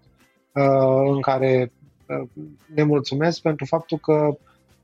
uh, 0.52 1.10
în 1.14 1.20
care 1.20 1.72
uh, 2.06 2.28
ne 2.74 2.82
mulțumesc 2.82 3.40
pentru 3.40 3.64
faptul 3.64 3.98
că 3.98 4.36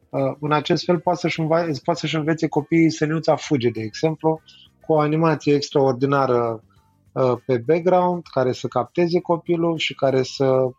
uh, 0.08 0.34
în 0.40 0.52
acest 0.52 0.84
fel 0.84 0.98
poate 0.98 1.18
să-și, 1.18 1.40
înva- 1.40 1.66
poate 1.84 2.00
să-și 2.00 2.16
învețe 2.16 2.48
copiii 2.48 2.90
Săniuța 2.90 3.36
fuge, 3.36 3.70
de 3.70 3.80
exemplu, 3.80 4.40
cu 4.86 4.92
o 4.92 4.98
animație 4.98 5.54
extraordinară 5.54 6.62
uh, 6.64 6.73
pe 7.46 7.62
background, 7.66 8.22
care 8.32 8.52
să 8.52 8.66
capteze 8.66 9.20
copilul 9.20 9.78
și 9.78 9.94
care 9.94 10.22
să 10.22 10.44
uh, 10.46 10.72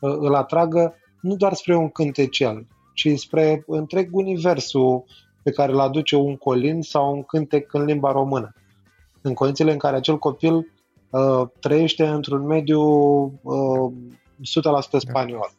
îl 0.00 0.34
atragă 0.34 0.94
nu 1.20 1.36
doar 1.36 1.52
spre 1.54 1.76
un 1.76 1.88
cântecel, 1.88 2.66
ci 2.94 3.08
spre 3.18 3.64
întreg 3.66 4.08
universul 4.12 5.04
pe 5.42 5.50
care 5.50 5.72
îl 5.72 5.80
aduce 5.80 6.16
un 6.16 6.36
colin 6.36 6.82
sau 6.82 7.14
un 7.14 7.22
cântec 7.22 7.74
în 7.74 7.84
limba 7.84 8.12
română. 8.12 8.52
În 9.20 9.34
condițiile 9.34 9.72
în 9.72 9.78
care 9.78 9.96
acel 9.96 10.18
copil 10.18 10.54
uh, 11.10 11.48
trăiește 11.60 12.06
într-un 12.06 12.46
mediu 12.46 12.80
uh, 13.42 13.92
100% 14.96 14.98
spaniol. 14.98 15.50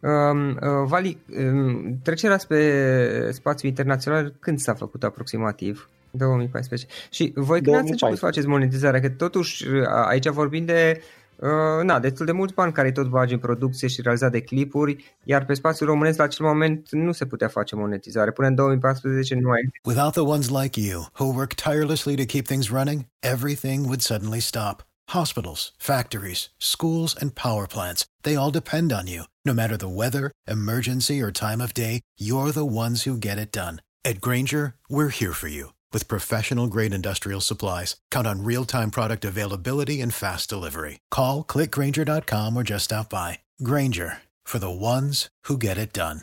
Um, 0.00 0.48
uh, 0.48 0.56
Vali, 0.86 1.18
um, 1.38 1.98
trecerea 2.02 2.38
spre 2.38 3.30
spațiul 3.32 3.70
internațional 3.70 4.34
când 4.40 4.58
s-a 4.58 4.74
făcut 4.74 5.02
aproximativ? 5.02 5.88
2014. 6.16 6.86
Și 7.10 7.32
voi 7.34 7.62
când 7.62 7.76
ați 7.76 7.90
început 7.90 8.18
să 8.18 8.24
faceți 8.24 8.46
monetizarea? 8.46 9.00
Că 9.00 9.08
totuși 9.08 9.64
aici 10.06 10.28
vorbim 10.28 10.64
de 10.64 11.00
Uh, 11.36 11.82
na, 11.82 11.98
destul 11.98 12.26
de 12.26 12.32
mulți 12.32 12.54
bani 12.54 12.72
care 12.72 12.92
tot 12.92 13.08
bagi 13.08 13.32
în 13.32 13.38
producție 13.38 13.88
și 13.88 14.02
realizat 14.02 14.30
de 14.30 14.40
clipuri, 14.40 15.16
iar 15.24 15.44
pe 15.44 15.54
spațiul 15.54 15.88
românesc 15.88 16.18
la 16.18 16.24
acel 16.24 16.46
moment 16.46 16.88
nu 16.90 17.12
se 17.12 17.26
putea 17.26 17.48
face 17.48 17.76
monetizare. 17.76 18.30
Până 18.30 18.48
în 18.48 18.54
2014 18.54 19.34
nu 19.34 19.48
mai 19.48 19.60
Without 19.84 20.12
the 20.12 20.20
ones 20.20 20.48
like 20.48 20.80
you, 20.80 21.06
who 21.18 21.34
work 21.34 21.52
tirelessly 21.54 22.16
to 22.16 22.24
keep 22.24 22.46
things 22.46 22.68
running, 22.68 23.00
everything 23.18 23.84
would 23.84 24.00
suddenly 24.00 24.40
stop. 24.40 24.82
Hospitals, 25.10 25.72
factories, 25.76 26.50
schools, 26.56 27.16
and 27.20 27.30
power 27.30 27.66
plants, 27.66 28.04
they 28.22 28.36
all 28.36 28.50
depend 28.50 28.92
on 28.92 29.06
you. 29.06 29.22
No 29.44 29.52
matter 29.52 29.76
the 29.76 29.94
weather, 30.00 30.30
emergency, 30.46 31.20
or 31.20 31.30
time 31.30 31.60
of 31.60 31.72
day, 31.72 32.00
you're 32.18 32.52
the 32.52 32.70
ones 32.84 33.02
who 33.04 33.16
get 33.18 33.38
it 33.38 33.52
done. 33.52 33.76
At 34.10 34.20
Granger, 34.20 34.74
we're 34.88 35.14
here 35.20 35.32
for 35.32 35.48
you 35.48 35.74
with 35.94 36.08
professional 36.08 36.66
grade 36.66 36.94
industrial 36.94 37.40
supplies, 37.40 37.96
count 38.10 38.26
on 38.26 38.44
real 38.44 38.64
time 38.64 38.90
product 38.90 39.24
availability 39.24 40.00
and 40.02 40.12
fast 40.12 40.50
delivery. 40.50 40.98
Call 41.10 41.44
clickgranger.com 41.52 42.56
or 42.56 42.62
just 42.62 42.84
stop 42.84 43.08
by. 43.08 43.38
Granger 43.62 44.18
for 44.44 44.58
the 44.58 44.70
ones 44.70 45.28
who 45.48 45.56
get 45.56 45.78
it 45.78 45.92
done. 45.92 46.18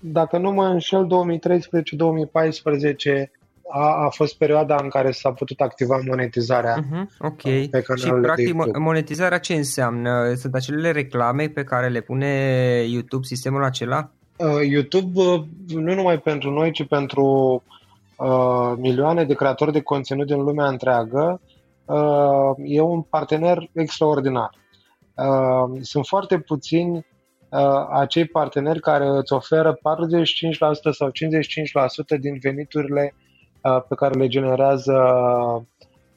Dacă 0.00 0.38
nu 0.38 0.50
mă 0.52 0.66
înșel, 0.66 1.06
2013-2014 1.06 1.08
a, 3.68 4.04
a 4.04 4.08
fost 4.08 4.36
perioada 4.36 4.76
în 4.82 4.88
care 4.88 5.10
s-a 5.10 5.32
putut 5.32 5.60
activa 5.60 6.00
monetizarea 6.06 6.84
uh-huh, 6.84 7.06
Ok. 7.18 7.42
Pe 7.42 7.84
și 7.96 8.10
practic 8.22 8.54
monetizarea 8.78 9.38
ce 9.38 9.54
înseamnă? 9.54 10.34
Sunt 10.34 10.54
acele 10.54 10.90
reclame 10.90 11.48
pe 11.48 11.64
care 11.64 11.88
le 11.88 12.00
pune 12.00 12.26
YouTube 12.88 13.26
sistemul 13.26 13.64
acela? 13.64 14.10
Uh, 14.36 14.68
YouTube 14.68 15.20
uh, 15.20 15.42
nu 15.66 15.94
numai 15.94 16.18
pentru 16.18 16.50
noi, 16.50 16.70
ci 16.70 16.86
pentru 16.86 17.24
uh, 17.66 17.75
Uh, 18.16 18.72
milioane 18.76 19.24
de 19.24 19.34
creatori 19.34 19.72
de 19.72 19.80
conținut 19.80 20.26
din 20.26 20.42
lumea 20.42 20.66
întreagă, 20.66 21.40
uh, 21.84 22.50
e 22.64 22.80
un 22.80 23.02
partener 23.02 23.70
extraordinar. 23.72 24.50
Uh, 25.14 25.78
sunt 25.80 26.06
foarte 26.06 26.38
puțini 26.38 26.96
uh, 26.96 27.86
acei 27.90 28.24
parteneri 28.24 28.80
care 28.80 29.06
îți 29.06 29.32
oferă 29.32 29.74
45% 29.74 29.78
sau 30.90 31.08
55% 31.08 32.20
din 32.20 32.38
veniturile 32.40 33.14
uh, 33.62 33.82
pe 33.88 33.94
care 33.94 34.14
le 34.14 34.26
generează 34.26 34.94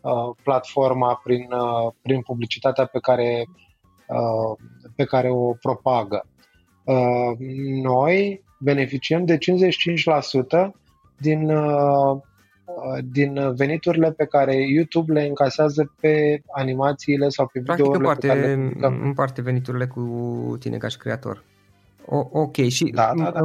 uh, 0.01 0.29
platforma 0.43 1.21
prin, 1.23 1.51
uh, 1.51 1.91
prin 2.01 2.21
publicitatea 2.21 2.85
pe 2.85 2.99
care, 2.99 3.45
uh, 4.07 4.57
pe 4.95 5.03
care 5.03 5.29
o 5.29 5.53
propagă. 5.61 6.25
Uh, 6.83 7.37
noi 7.81 8.43
beneficiem 8.59 9.25
de 9.25 9.37
55% 9.37 10.71
din, 11.19 11.49
uh, 11.49 12.17
din 13.11 13.53
veniturile 13.55 14.11
pe 14.11 14.25
care 14.25 14.55
YouTube 14.55 15.13
le 15.13 15.25
încasează 15.25 15.93
pe 15.99 16.41
animațiile 16.51 17.29
sau 17.29 17.49
pe 17.53 17.59
Practic 17.59 17.85
videourile 17.85 18.07
parte, 18.07 18.27
pe 18.27 18.33
care 18.33 18.55
le 18.55 18.85
împarte 19.03 19.41
veniturile 19.41 19.85
cu 19.85 20.01
tine 20.59 20.77
ca 20.77 20.87
și 20.87 20.97
creator. 20.97 21.43
O, 22.05 22.27
ok, 22.31 22.55
și 22.55 22.85
da, 22.85 23.11
da, 23.15 23.31
da. 23.31 23.39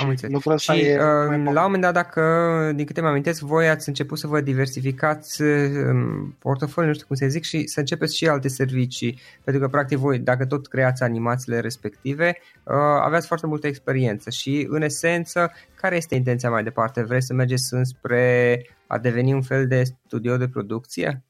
Am 0.00 0.08
înțeles. 0.08 0.60
Și 0.60 0.80
e 0.80 0.94
uh, 0.94 1.00
la 1.28 1.36
un 1.36 1.54
moment 1.54 1.82
dat, 1.82 1.92
dacă, 1.92 2.72
din 2.74 2.84
câte 2.84 3.00
mi-amintesc, 3.00 3.40
voi 3.40 3.68
ați 3.68 3.88
început 3.88 4.18
să 4.18 4.26
vă 4.26 4.40
diversificați 4.40 5.42
uh, 5.42 6.28
portofoliul, 6.38 6.92
nu 6.92 6.94
știu 6.94 7.06
cum 7.06 7.16
să 7.16 7.26
zic, 7.26 7.42
și 7.42 7.66
să 7.66 7.80
începeți 7.80 8.16
și 8.16 8.28
alte 8.28 8.48
servicii. 8.48 9.18
Pentru 9.44 9.62
că, 9.62 9.68
practic, 9.68 9.98
voi, 9.98 10.18
dacă 10.18 10.46
tot 10.46 10.68
creați 10.68 11.02
animațiile 11.02 11.60
respective, 11.60 12.36
uh, 12.64 12.74
aveați 13.02 13.26
foarte 13.26 13.46
multă 13.46 13.66
experiență 13.66 14.30
și, 14.30 14.66
în 14.68 14.82
esență, 14.82 15.52
care 15.74 15.96
este 15.96 16.14
intenția 16.14 16.50
mai 16.50 16.62
departe? 16.62 17.02
Vreți 17.02 17.26
să 17.26 17.34
mergeți 17.34 17.74
înspre 17.74 18.62
a 18.86 18.98
deveni 18.98 19.32
un 19.32 19.42
fel 19.42 19.66
de 19.66 19.82
studio 19.82 20.36
de 20.36 20.48
producție? 20.48 21.24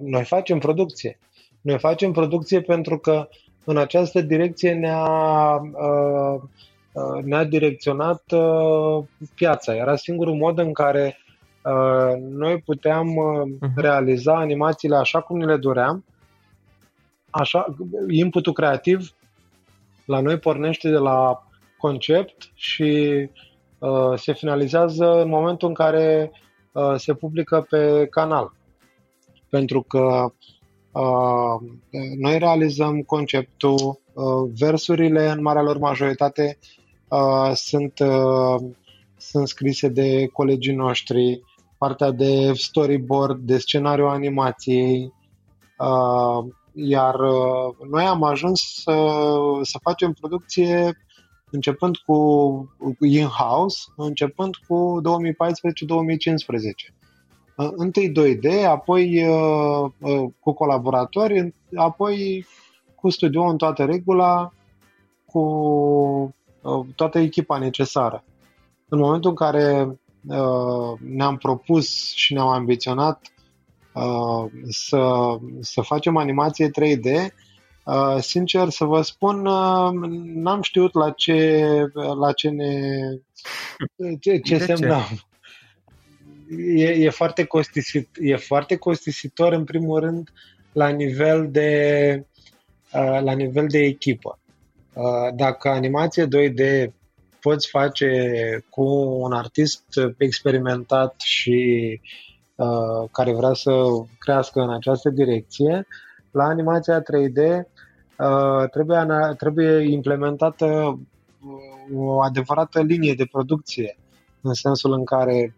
Noi 0.00 0.24
facem 0.24 0.58
producție. 0.58 1.18
Noi 1.60 1.78
facem 1.78 2.12
producție 2.12 2.60
pentru 2.60 2.98
că 2.98 3.28
în 3.64 3.76
această 3.76 4.20
direcție 4.20 4.72
ne-a 4.72 5.54
uh, 5.54 6.32
Uh, 6.32 6.42
ne-a 7.24 7.44
direcționat 7.44 8.22
uh, 8.32 9.04
piața. 9.34 9.74
Era 9.74 9.96
singurul 9.96 10.34
mod 10.34 10.58
în 10.58 10.72
care 10.72 11.16
uh, 11.64 12.16
noi 12.20 12.58
puteam 12.58 13.16
uh, 13.16 13.70
realiza 13.76 14.36
animațiile 14.36 14.96
așa 14.96 15.20
cum 15.20 15.38
ne 15.38 15.44
le 15.44 15.56
doream, 15.56 16.04
așa, 17.30 17.76
inputul 18.08 18.52
creativ 18.52 19.10
la 20.04 20.20
noi 20.20 20.38
pornește 20.38 20.90
de 20.90 20.96
la 20.96 21.46
concept 21.78 22.50
și 22.54 23.28
uh, 23.78 24.12
se 24.14 24.32
finalizează 24.32 25.20
în 25.20 25.28
momentul 25.28 25.68
în 25.68 25.74
care 25.74 26.32
uh, 26.72 26.94
se 26.96 27.14
publică 27.14 27.66
pe 27.68 28.06
canal. 28.10 28.52
Pentru 29.48 29.82
că 29.82 30.32
uh, 30.92 31.70
noi 32.18 32.38
realizăm 32.38 33.00
conceptul, 33.00 34.00
uh, 34.12 34.50
versurile 34.58 35.30
în 35.30 35.42
marea 35.42 35.62
lor 35.62 35.78
majoritate 35.78 36.58
uh, 36.60 36.81
sunt, 37.54 37.98
uh, 37.98 38.70
sunt 39.16 39.48
scrise 39.48 39.88
de 39.88 40.26
colegii 40.26 40.74
noștri, 40.74 41.40
partea 41.78 42.10
de 42.10 42.52
storyboard, 42.52 43.38
de 43.38 43.58
scenariu 43.58 44.06
animației, 44.06 45.12
uh, 45.78 46.52
iar 46.74 47.14
uh, 47.14 47.74
noi 47.90 48.04
am 48.04 48.22
ajuns 48.22 48.60
să, 48.82 49.14
să 49.62 49.78
facem 49.82 50.12
producție 50.12 50.96
începând 51.50 51.96
cu 51.96 52.16
in-house, 53.00 53.78
începând 53.96 54.56
cu 54.56 55.00
2014-2015. 55.00 56.94
Uh, 57.56 57.70
întâi 57.76 58.12
2D, 58.12 58.64
apoi 58.66 59.28
uh, 59.28 59.90
cu 60.40 60.52
colaboratori, 60.52 61.54
apoi 61.74 62.46
cu 62.94 63.10
studio 63.10 63.42
în 63.42 63.56
toată 63.56 63.84
regula, 63.84 64.52
cu 65.24 66.34
toată 66.94 67.18
echipa 67.18 67.58
necesară. 67.58 68.24
În 68.88 68.98
momentul 68.98 69.30
în 69.30 69.36
care 69.36 69.98
ne-am 70.98 71.36
propus 71.36 72.12
și 72.14 72.32
ne-am 72.32 72.48
ambiționat 72.48 73.32
Uh, 73.92 74.50
să, 74.68 75.36
să 75.60 75.80
facem 75.80 76.16
animație 76.16 76.70
3D, 76.70 77.04
uh, 77.84 78.16
sincer 78.20 78.68
să 78.68 78.84
vă 78.84 79.02
spun, 79.02 79.46
uh, 79.46 79.90
n-am 80.34 80.62
știut 80.62 80.94
la 80.94 81.10
ce, 81.10 81.64
la 82.20 82.32
ce 82.32 82.48
ne 82.48 83.00
ce, 84.20 84.38
ce 84.38 84.58
semnăm. 84.58 85.02
E, 86.58 86.84
e, 86.84 87.10
foarte 87.10 87.44
costisit, 87.44 88.08
e 88.20 88.36
foarte 88.36 88.76
costisitor 88.76 89.52
în 89.52 89.64
primul 89.64 90.00
rând 90.00 90.32
la 90.72 90.88
nivel 90.88 91.50
de 91.50 92.26
la 93.22 93.32
nivel 93.32 93.66
de 93.68 93.78
echipă. 93.78 94.38
Dacă 95.34 95.68
animație 95.68 96.26
2D 96.26 96.90
poți 97.40 97.68
face 97.68 98.20
cu 98.70 98.84
un 99.20 99.32
artist 99.32 99.84
experimentat 100.18 101.20
și 101.20 102.00
Uh, 102.62 103.08
care 103.12 103.32
vrea 103.32 103.52
să 103.52 103.70
crească 104.18 104.60
în 104.60 104.72
această 104.72 105.10
direcție, 105.10 105.86
la 106.30 106.44
animația 106.44 107.00
3D 107.00 107.38
uh, 108.18 108.68
trebuie, 108.70 109.06
trebuie 109.36 109.92
implementată 109.92 110.64
uh, 110.66 111.96
o 111.96 112.22
adevărată 112.22 112.82
linie 112.82 113.14
de 113.14 113.28
producție, 113.30 113.98
în 114.40 114.54
sensul 114.54 114.92
în 114.92 115.04
care 115.04 115.54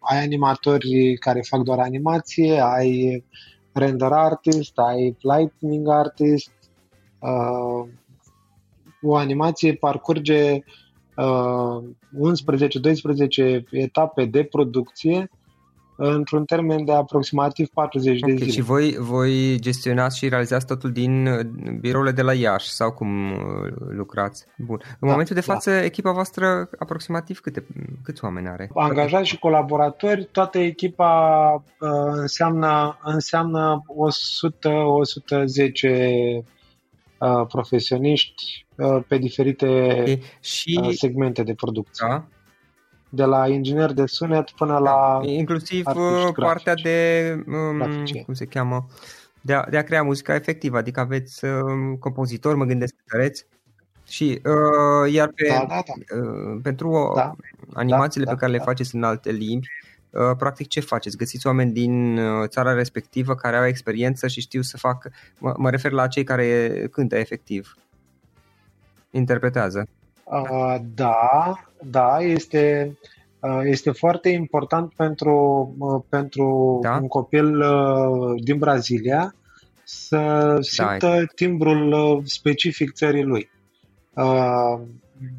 ai 0.00 0.22
animatori 0.22 1.16
care 1.16 1.40
fac 1.48 1.60
doar 1.60 1.78
animație, 1.78 2.60
ai 2.60 3.24
render 3.72 4.12
artist, 4.12 4.72
ai 4.78 5.16
lightning 5.20 5.88
artist, 5.88 6.50
o 9.06 9.16
animație 9.16 9.74
parcurge 9.74 10.58
11-12 10.58 10.62
etape 13.70 14.24
de 14.24 14.42
producție 14.42 15.30
într-un 15.96 16.44
termen 16.44 16.84
de 16.84 16.92
aproximativ 16.92 17.68
40 17.68 18.22
okay, 18.22 18.34
de 18.34 18.38
zile. 18.38 18.50
Și 18.50 18.60
voi, 18.60 18.96
voi 18.98 19.58
gestionați 19.60 20.18
și 20.18 20.28
realizați 20.28 20.66
totul 20.66 20.92
din 20.92 21.26
uh, 21.26 21.44
birourile 21.80 22.12
de 22.12 22.22
la 22.22 22.34
Iași 22.34 22.68
sau 22.68 22.92
cum 22.92 23.32
uh, 23.32 23.38
lucrați? 23.90 24.46
Bun. 24.56 24.80
În 24.82 24.96
da, 25.00 25.08
momentul 25.08 25.34
de 25.34 25.42
da. 25.46 25.52
față, 25.52 25.70
da. 25.70 25.84
echipa 25.84 26.12
voastră 26.12 26.68
aproximativ 26.78 27.40
câte, 27.40 27.66
câți 28.02 28.24
oameni 28.24 28.48
are? 28.48 28.70
Angajați 28.74 29.28
și 29.28 29.38
colaboratori, 29.38 30.28
toată 30.32 30.58
echipa 30.58 31.52
uh, 31.80 31.90
înseamnă, 32.12 32.98
înseamnă 33.02 33.82
100-110 33.82 33.88
uh, 37.18 37.46
profesioniști 37.48 38.42
uh, 38.44 38.65
pe 39.06 39.18
diferite 39.18 39.66
okay. 39.66 40.22
și, 40.40 40.80
uh, 40.82 40.94
segmente 40.94 41.42
de 41.42 41.54
producție. 41.54 42.06
Da? 42.08 42.24
de 43.08 43.24
la 43.24 43.48
inginer 43.48 43.92
de 43.92 44.06
sunet 44.06 44.50
până 44.50 44.78
la 44.78 45.20
Inclusiv 45.22 45.86
uh, 45.86 46.28
partea 46.34 46.74
de, 46.74 47.30
um, 47.46 48.04
cum 48.24 48.34
se 48.34 48.44
cheamă, 48.44 48.86
de 49.40 49.54
a, 49.54 49.66
de 49.70 49.76
a 49.76 49.82
crea 49.82 50.02
muzica 50.02 50.34
efectivă, 50.34 50.76
adică 50.76 51.00
aveți 51.00 51.44
uh, 51.44 51.98
compozitori, 51.98 52.56
mă 52.56 52.64
gândesc 52.64 52.94
cântăreți, 52.96 53.46
și 54.08 54.40
uh, 54.44 55.12
iar 55.12 55.28
pe, 55.28 55.46
da, 55.48 55.64
da, 55.68 55.82
da. 55.86 56.16
Uh, 56.16 56.58
pentru 56.62 57.12
da, 57.14 57.34
animațiile 57.72 58.24
da, 58.26 58.32
pe 58.32 58.36
care 58.38 58.52
da, 58.52 58.58
le 58.58 58.64
faceți 58.64 58.94
în 58.94 59.02
alte 59.02 59.30
limbi, 59.30 59.68
uh, 60.10 60.36
practic 60.38 60.68
ce 60.68 60.80
faceți? 60.80 61.16
Găsiți 61.16 61.46
oameni 61.46 61.72
din 61.72 62.18
uh, 62.18 62.48
țara 62.48 62.72
respectivă 62.72 63.34
care 63.34 63.56
au 63.56 63.66
experiență 63.66 64.28
și 64.28 64.40
știu 64.40 64.62
să 64.62 64.76
facă, 64.76 65.12
mă, 65.38 65.54
mă 65.56 65.70
refer 65.70 65.90
la 65.90 66.06
cei 66.06 66.24
care 66.24 66.68
cântă 66.90 67.16
efectiv, 67.16 67.74
interpretează. 69.10 69.88
Uh, 70.24 70.76
da, 70.94 71.54
da, 71.82 72.18
este, 72.20 72.96
uh, 73.40 73.60
este 73.64 73.90
foarte 73.90 74.28
important 74.28 74.92
pentru, 74.94 75.74
uh, 75.78 76.02
pentru 76.08 76.78
da? 76.82 76.96
un 76.96 77.08
copil 77.08 77.60
uh, 77.60 78.42
din 78.42 78.58
Brazilia 78.58 79.34
să 79.84 80.16
da, 80.16 80.60
simtă 80.60 81.08
da. 81.08 81.24
timbrul 81.34 82.22
specific 82.24 82.92
țării 82.92 83.22
lui. 83.22 83.50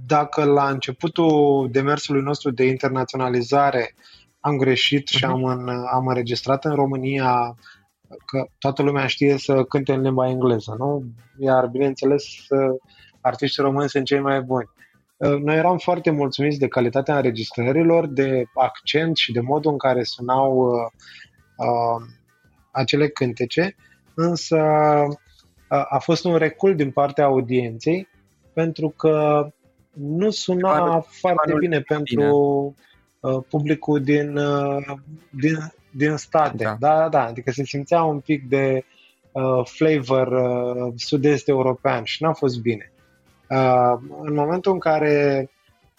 Dacă 0.05 0.43
la 0.43 0.69
începutul 0.69 1.67
demersului 1.71 2.21
nostru 2.21 2.51
de 2.51 2.65
internaționalizare 2.65 3.95
am 4.39 4.57
greșit 4.57 5.09
uh-huh. 5.09 5.17
și 5.17 5.25
mhm. 5.25 5.33
am, 5.33 5.43
în, 5.43 5.69
am 5.69 6.07
înregistrat 6.07 6.65
în 6.65 6.75
România 6.75 7.55
că 8.25 8.45
toată 8.59 8.81
lumea 8.81 9.07
știe 9.07 9.37
să 9.37 9.63
cânte 9.63 9.93
în 9.93 10.01
limba 10.01 10.29
engleză, 10.29 10.75
nu? 10.77 11.03
Iar, 11.39 11.67
bineînțeles, 11.67 12.23
artiștii 13.27 13.63
români 13.63 13.89
sunt 13.89 14.05
cei 14.05 14.19
mai 14.19 14.41
buni. 14.41 14.69
Uh, 15.17 15.39
noi 15.41 15.55
eram 15.55 15.77
foarte 15.77 16.09
mulțumiți 16.09 16.59
de 16.59 16.67
calitatea 16.67 17.15
înregistrărilor, 17.15 18.07
de 18.07 18.43
accent 18.53 19.17
și 19.17 19.31
de 19.31 19.39
modul 19.39 19.71
în 19.71 19.77
care 19.77 20.03
sunau 20.03 20.57
uh, 20.57 20.91
uh, 21.57 22.07
acele 22.71 23.07
cântece, 23.07 23.75
însă 24.13 24.57
uh, 25.69 25.85
a 25.89 25.99
fost 25.99 26.25
un 26.25 26.35
recul 26.35 26.75
din 26.75 26.91
partea 26.91 27.25
audienței 27.25 28.07
pentru 28.53 28.89
că 28.89 29.47
nu 29.93 30.29
suna 30.29 30.77
Par, 30.77 31.05
foarte 31.09 31.53
bine 31.59 31.79
pentru 31.79 32.75
uh, 33.19 33.43
publicul 33.49 34.03
din, 34.03 34.37
uh, 34.37 34.85
din, 35.29 35.57
din 35.91 36.15
state. 36.15 36.63
Da. 36.63 36.75
da, 36.79 37.09
da, 37.09 37.25
adică 37.25 37.51
se 37.51 37.63
simțea 37.63 38.03
un 38.03 38.19
pic 38.19 38.49
de 38.49 38.85
uh, 39.31 39.65
flavor 39.65 40.27
uh, 40.27 40.93
sud-est 40.95 41.47
european 41.47 42.03
și 42.03 42.23
n-a 42.23 42.33
fost 42.33 42.61
bine. 42.61 42.91
Uh, 43.49 43.93
în 44.21 44.33
momentul 44.33 44.71
în 44.71 44.79
care 44.79 45.49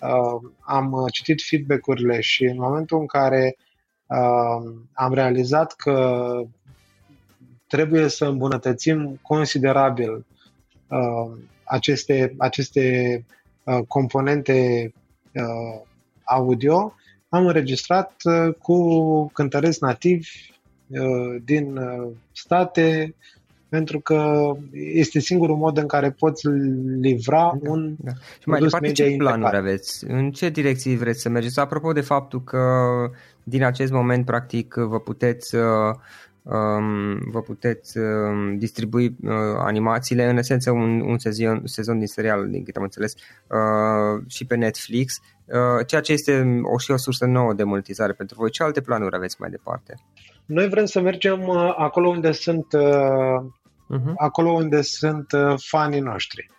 uh, 0.00 0.50
am 0.60 1.06
citit 1.12 1.42
feedback-urile 1.42 2.20
și 2.20 2.44
în 2.44 2.56
momentul 2.58 2.98
în 2.98 3.06
care 3.06 3.56
uh, 4.06 4.72
am 4.92 5.14
realizat 5.14 5.72
că 5.72 6.26
trebuie 7.66 8.08
să 8.08 8.24
îmbunătățim 8.24 9.18
considerabil 9.22 10.26
aceste, 11.64 12.34
aceste 12.38 13.24
componente 13.88 14.92
audio, 16.24 16.94
am 17.28 17.46
înregistrat 17.46 18.12
cu 18.62 19.26
cântăreți 19.26 19.82
nativi 19.82 20.30
din 21.44 21.80
state 22.32 23.14
pentru 23.68 24.00
că 24.00 24.52
este 24.72 25.18
singurul 25.18 25.56
mod 25.56 25.78
în 25.78 25.86
care 25.86 26.10
poți 26.10 26.46
livra 27.00 27.58
da, 27.62 27.70
un 27.70 27.94
da. 27.98 28.10
Și 28.40 28.48
mai 28.48 28.60
departe, 28.60 28.92
ce 28.92 29.02
planuri 29.02 29.40
impecat. 29.40 29.54
aveți? 29.54 30.04
În 30.08 30.30
ce 30.30 30.50
direcții 30.50 30.96
vreți 30.96 31.20
să 31.20 31.28
mergeți? 31.28 31.60
Apropo 31.60 31.92
de 31.92 32.00
faptul 32.00 32.42
că 32.42 32.60
din 33.42 33.64
acest 33.64 33.92
moment, 33.92 34.24
practic, 34.24 34.74
vă 34.74 35.00
puteți 35.00 35.54
uh, 35.54 35.62
um, 36.42 37.30
vă 37.30 37.40
puteți 37.40 37.98
um, 37.98 38.58
distribui 38.58 39.16
uh, 39.22 39.32
animațiile, 39.58 40.28
în 40.28 40.36
esență 40.36 40.70
un, 40.70 41.00
un 41.00 41.18
sezon, 41.18 41.62
sezon 41.64 41.98
din 41.98 42.06
serial, 42.06 42.48
din 42.50 42.64
câte 42.64 42.78
am 42.78 42.84
înțeles, 42.84 43.14
uh, 43.14 44.22
și 44.26 44.44
pe 44.44 44.56
Netflix, 44.56 45.20
uh, 45.44 45.86
ceea 45.86 46.00
ce 46.00 46.12
este 46.12 46.60
o 46.62 46.78
și 46.78 46.90
o 46.90 46.96
sursă 46.96 47.24
nouă 47.24 47.52
de 47.52 47.62
monetizare 47.62 48.12
pentru 48.12 48.36
voi. 48.38 48.50
Ce 48.50 48.62
alte 48.62 48.80
planuri 48.80 49.16
aveți 49.16 49.36
mai 49.38 49.50
departe? 49.50 49.94
Noi 50.48 50.68
vrem 50.68 50.84
să 50.84 51.00
mergem 51.00 51.48
uh, 51.48 51.74
acolo 51.76 52.08
unde 52.08 52.32
sunt 52.32 52.72
uh, 52.72 53.44
uh-huh. 53.96 54.14
acolo 54.16 54.50
unde 54.50 54.82
sunt 54.82 55.32
uh, 55.32 55.54
fanii 55.56 56.00
noștri. 56.00 56.50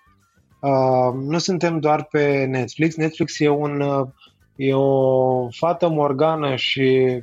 Uh, 0.60 1.14
nu 1.14 1.38
suntem 1.38 1.80
doar 1.80 2.04
pe 2.04 2.46
Netflix. 2.46 2.96
Netflix 2.96 3.40
e, 3.40 3.50
un, 3.50 3.82
uh, 3.82 4.08
e 4.56 4.74
o 4.74 5.50
fată 5.50 5.90
morgană 5.90 6.56
și 6.56 7.22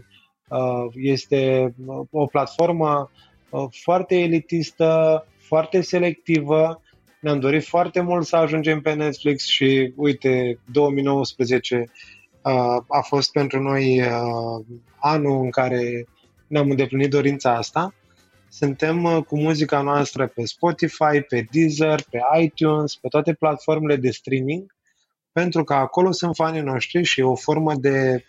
Este 0.95 1.75
o 2.11 2.27
platformă 2.27 3.11
foarte 3.85 4.19
elitistă, 4.19 5.27
foarte 5.39 5.81
selectivă. 5.81 6.83
Ne-am 7.21 7.41
dorit 7.41 7.65
foarte 7.65 8.01
mult 8.01 8.27
să 8.27 8.37
ajungem 8.37 8.81
pe 8.81 8.93
Netflix 8.93 9.47
și 9.47 9.93
uite, 9.97 10.59
2019 10.73 11.91
a 12.89 13.01
fost 13.01 13.33
pentru 13.33 13.63
noi 13.63 14.03
anul 15.01 15.43
în 15.43 15.51
care 15.51 16.07
ne-am 16.47 16.71
îndeplinit 16.71 17.11
dorința 17.11 17.57
asta. 17.57 17.95
Suntem 18.49 19.05
uh, 19.05 19.23
cu 19.27 19.39
muzica 19.39 19.81
noastră 19.81 20.27
pe 20.27 20.45
Spotify, 20.45 21.21
pe 21.29 21.47
Deezer, 21.51 22.03
pe 22.11 22.19
iTunes, 22.41 22.95
pe 22.95 23.09
toate 23.09 23.33
platformele 23.33 23.97
de 23.97 24.11
streaming, 24.11 24.75
pentru 25.33 25.65
că 25.65 25.75
acolo 25.75 26.13
sunt 26.13 26.35
fanii 26.35 26.61
noștri 26.61 27.03
și 27.03 27.21
e 27.21 27.25
o 27.25 27.35
formă 27.35 27.75
de 27.75 28.25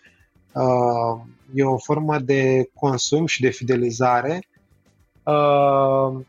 uh, 0.54 1.20
e 1.54 1.64
o 1.64 1.78
formă 1.78 2.18
de 2.18 2.70
consum 2.74 3.26
și 3.26 3.40
de 3.40 3.50
fidelizare. 3.50 4.48
Uh, 5.22 6.20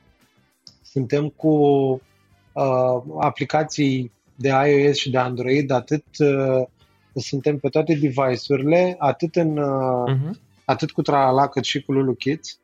suntem 0.81 1.29
cu 1.29 1.49
uh, 2.53 3.03
aplicații 3.19 4.11
de 4.35 4.49
iOS 4.49 4.97
și 4.97 5.09
de 5.09 5.17
Android, 5.17 5.71
atât 5.71 6.05
uh, 6.17 6.67
suntem 7.15 7.57
pe 7.57 7.69
toate 7.69 7.93
device-urile, 7.93 8.95
atât 8.99 9.35
în 9.35 9.57
uh, 9.57 10.13
uh-huh 10.13 10.47
atât 10.69 10.91
cu 10.91 11.01
Tralala 11.01 11.47
cât 11.47 11.63
și 11.63 11.81
cu 11.81 11.91
Lulu 11.91 12.13
Kids. 12.13 12.59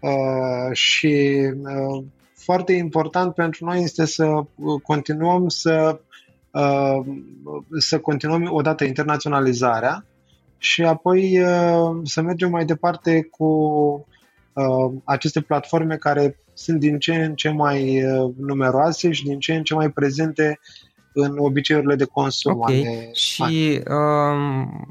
Uh, 0.00 0.72
și 0.72 1.36
uh, 1.62 2.04
foarte 2.34 2.72
important 2.72 3.34
pentru 3.34 3.64
noi 3.64 3.82
este 3.82 4.04
să 4.04 4.24
uh, 4.24 4.80
continuăm 4.82 5.48
să 5.48 6.00
uh, 6.50 7.06
să 7.78 7.98
continuăm 7.98 8.48
odată 8.50 8.84
internaționalizarea 8.84 10.04
și 10.58 10.82
apoi 10.82 11.42
uh, 11.42 12.00
să 12.04 12.22
mergem 12.22 12.50
mai 12.50 12.64
departe 12.64 13.22
cu 13.30 13.46
uh, 14.52 14.92
aceste 15.04 15.40
platforme 15.40 15.96
care 15.96 16.38
sunt 16.54 16.78
din 16.78 16.98
ce 16.98 17.14
în 17.14 17.34
ce 17.34 17.48
mai 17.50 18.04
uh, 18.04 18.30
numeroase 18.38 19.12
și 19.12 19.24
din 19.24 19.38
ce 19.38 19.54
în 19.54 19.62
ce 19.62 19.74
mai 19.74 19.90
prezente 19.90 20.60
în 21.12 21.38
obiceiurile 21.38 21.94
de 21.94 22.04
consum. 22.04 22.52
Ok, 22.52 22.68
ale... 22.68 23.10
și 23.12 23.82
um, 23.88 24.86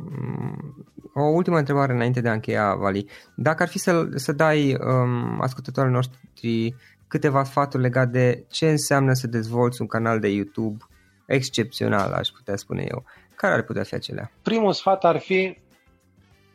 o 1.14 1.22
ultimă 1.22 1.58
întrebare 1.58 1.94
înainte 1.94 2.22
de 2.22 2.30
a 2.30 2.34
încheia, 2.34 2.76
Vali. 2.76 3.06
Dacă 3.36 3.64
ar 3.64 3.70
fi 3.70 3.80
să, 3.80 4.08
să 4.16 4.32
dai 4.32 4.74
um, 4.74 5.42
ascultătorilor 5.42 5.96
noștri 5.96 6.76
câteva 7.08 7.44
sfaturi 7.44 7.84
legate 7.84 8.10
de 8.10 8.46
ce 8.50 8.70
înseamnă 8.70 9.14
să 9.14 9.28
dezvolți 9.28 9.82
un 9.82 9.88
canal 9.88 10.20
de 10.20 10.28
YouTube 10.28 10.84
excepțional, 11.26 12.14
aș 12.14 12.28
putea 12.28 12.56
spune 12.56 12.86
eu, 12.92 13.04
care 13.36 13.54
ar 13.54 13.62
putea 13.62 13.84
fi 13.84 13.94
acelea? 13.96 14.32
Primul 14.42 14.74
sfat 14.74 15.04
ar 15.04 15.18
fi, 15.18 15.58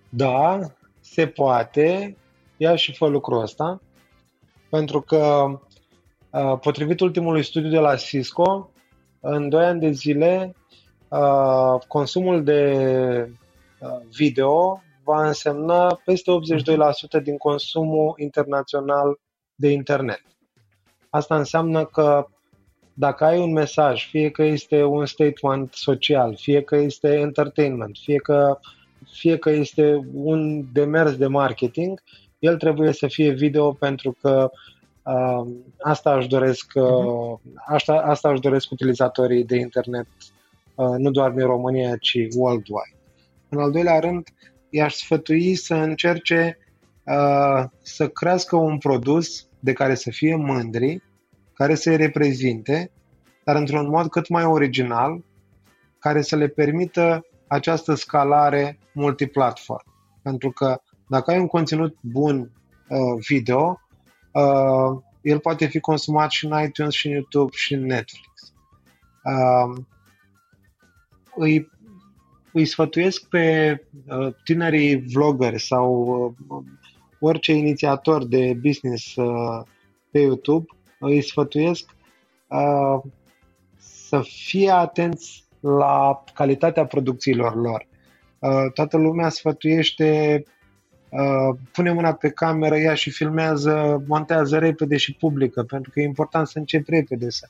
da, 0.09 0.59
se 1.01 1.27
poate, 1.27 2.17
ia 2.57 2.75
și 2.75 2.97
fă 2.97 3.07
lucrul 3.07 3.43
ăsta, 3.43 3.81
pentru 4.71 5.01
că 5.01 5.45
uh, 6.31 6.59
potrivit 6.61 7.01
ultimului 7.01 7.43
studiu 7.43 7.71
de 7.71 7.79
la 7.79 7.97
Cisco, 7.97 8.71
în 9.21 9.49
2 9.49 9.65
ani 9.65 9.81
de 9.81 9.91
zile 9.91 10.55
uh, 11.09 11.81
consumul 11.89 12.45
de 12.45 12.61
Uh, 13.25 13.44
video 14.17 14.83
va 15.05 15.27
însemna 15.27 16.01
peste 16.05 16.31
82% 17.19 17.23
din 17.23 17.37
consumul 17.37 18.15
internațional 18.17 19.19
de 19.55 19.69
internet. 19.69 20.23
Asta 21.11 21.37
înseamnă 21.37 21.85
că 21.85 22.27
dacă 22.95 23.25
ai 23.25 23.39
un 23.39 23.53
mesaj, 23.53 24.09
fie 24.09 24.31
că 24.31 24.43
este 24.43 24.83
un 24.83 25.07
statement 25.07 25.73
social, 25.73 26.37
fie 26.37 26.63
că 26.63 26.77
este 26.77 27.15
entertainment, 27.15 27.97
fie 28.03 28.17
că, 28.17 28.59
fie 29.13 29.37
că 29.37 29.51
este 29.51 30.09
un 30.15 30.65
demers 30.73 31.17
de 31.17 31.27
marketing, 31.27 32.03
el 32.39 32.57
trebuie 32.57 32.93
să 32.93 33.07
fie 33.07 33.31
video 33.31 33.73
pentru 33.73 34.17
că 34.21 34.51
uh, 35.03 35.47
asta 35.81 36.17
își 36.17 36.29
doresc, 36.29 36.73
uh, 36.75 37.39
asta, 37.67 37.93
asta 37.93 38.31
își 38.31 38.41
doresc 38.41 38.71
utilizatorii 38.71 39.45
de 39.45 39.57
internet, 39.57 40.07
uh, 40.75 40.95
nu 40.97 41.11
doar 41.11 41.31
din 41.31 41.47
România, 41.47 41.97
ci 41.97 42.17
worldwide. 42.37 42.94
În 43.55 43.61
al 43.61 43.71
doilea 43.71 43.99
rând, 43.99 44.29
i-aș 44.71 44.95
sfătui 44.95 45.55
să 45.55 45.75
încerce 45.75 46.59
uh, 47.05 47.65
să 47.83 48.09
crească 48.09 48.57
un 48.57 48.79
produs 48.79 49.49
de 49.61 49.73
care 49.73 49.95
să 49.95 50.11
fie 50.11 50.37
mândri, 50.37 51.03
care 51.53 51.75
să-i 51.75 51.97
reprezinte, 51.97 52.91
dar 53.45 53.57
într-un 53.57 53.89
mod 53.89 54.09
cât 54.09 54.29
mai 54.29 54.45
original, 54.45 55.25
care 55.99 56.23
să 56.23 56.37
le 56.37 56.49
permită 56.49 57.27
această 57.47 57.95
scalare 57.95 58.79
multiplatform. 58.93 59.87
Pentru 60.23 60.51
că 60.51 60.81
dacă 61.09 61.31
ai 61.31 61.39
un 61.39 61.47
conținut 61.47 61.97
bun 62.01 62.53
uh, 62.89 63.25
video, 63.29 63.81
uh, 64.33 65.03
el 65.23 65.39
poate 65.39 65.67
fi 65.67 65.81
consumat 65.81 66.31
și 66.31 66.47
în 66.47 66.63
iTunes, 66.63 66.95
și 66.95 67.07
în 67.07 67.13
YouTube, 67.13 67.51
și 67.57 67.75
în 67.75 67.87
Netflix. 67.87 68.55
Uh, 69.25 69.85
îi 71.35 71.73
îi 72.55 72.65
sfătuiesc 72.65 73.29
pe 73.29 73.77
uh, 74.07 74.35
tinerii 74.45 74.97
vloggeri 74.97 75.61
sau 75.61 76.05
uh, 76.49 76.65
orice 77.21 77.53
inițiator 77.53 78.27
de 78.27 78.59
business 78.63 79.17
uh, 79.17 79.67
pe 80.11 80.19
YouTube, 80.19 80.67
îi 80.99 81.23
sfătuiesc 81.23 81.91
să 83.77 84.21
fie 84.23 84.71
atenți 84.71 85.45
la 85.61 86.25
calitatea 86.35 86.87
producțiilor 86.87 87.55
lor. 87.57 87.87
Toată 88.75 88.97
lumea 88.97 89.29
sfătuiește 89.29 90.43
pune 91.73 91.93
mâna 91.93 92.13
pe 92.13 92.31
cameră, 92.31 92.79
ia 92.79 92.95
și 92.95 93.11
filmează, 93.11 94.05
montează 94.07 94.59
repede 94.59 94.97
și 94.97 95.15
publică, 95.15 95.63
pentru 95.63 95.91
că 95.91 96.01
e 96.01 96.05
important 96.05 96.47
să 96.47 96.59
începi 96.59 96.91
repede 96.91 97.31
să. 97.31 97.49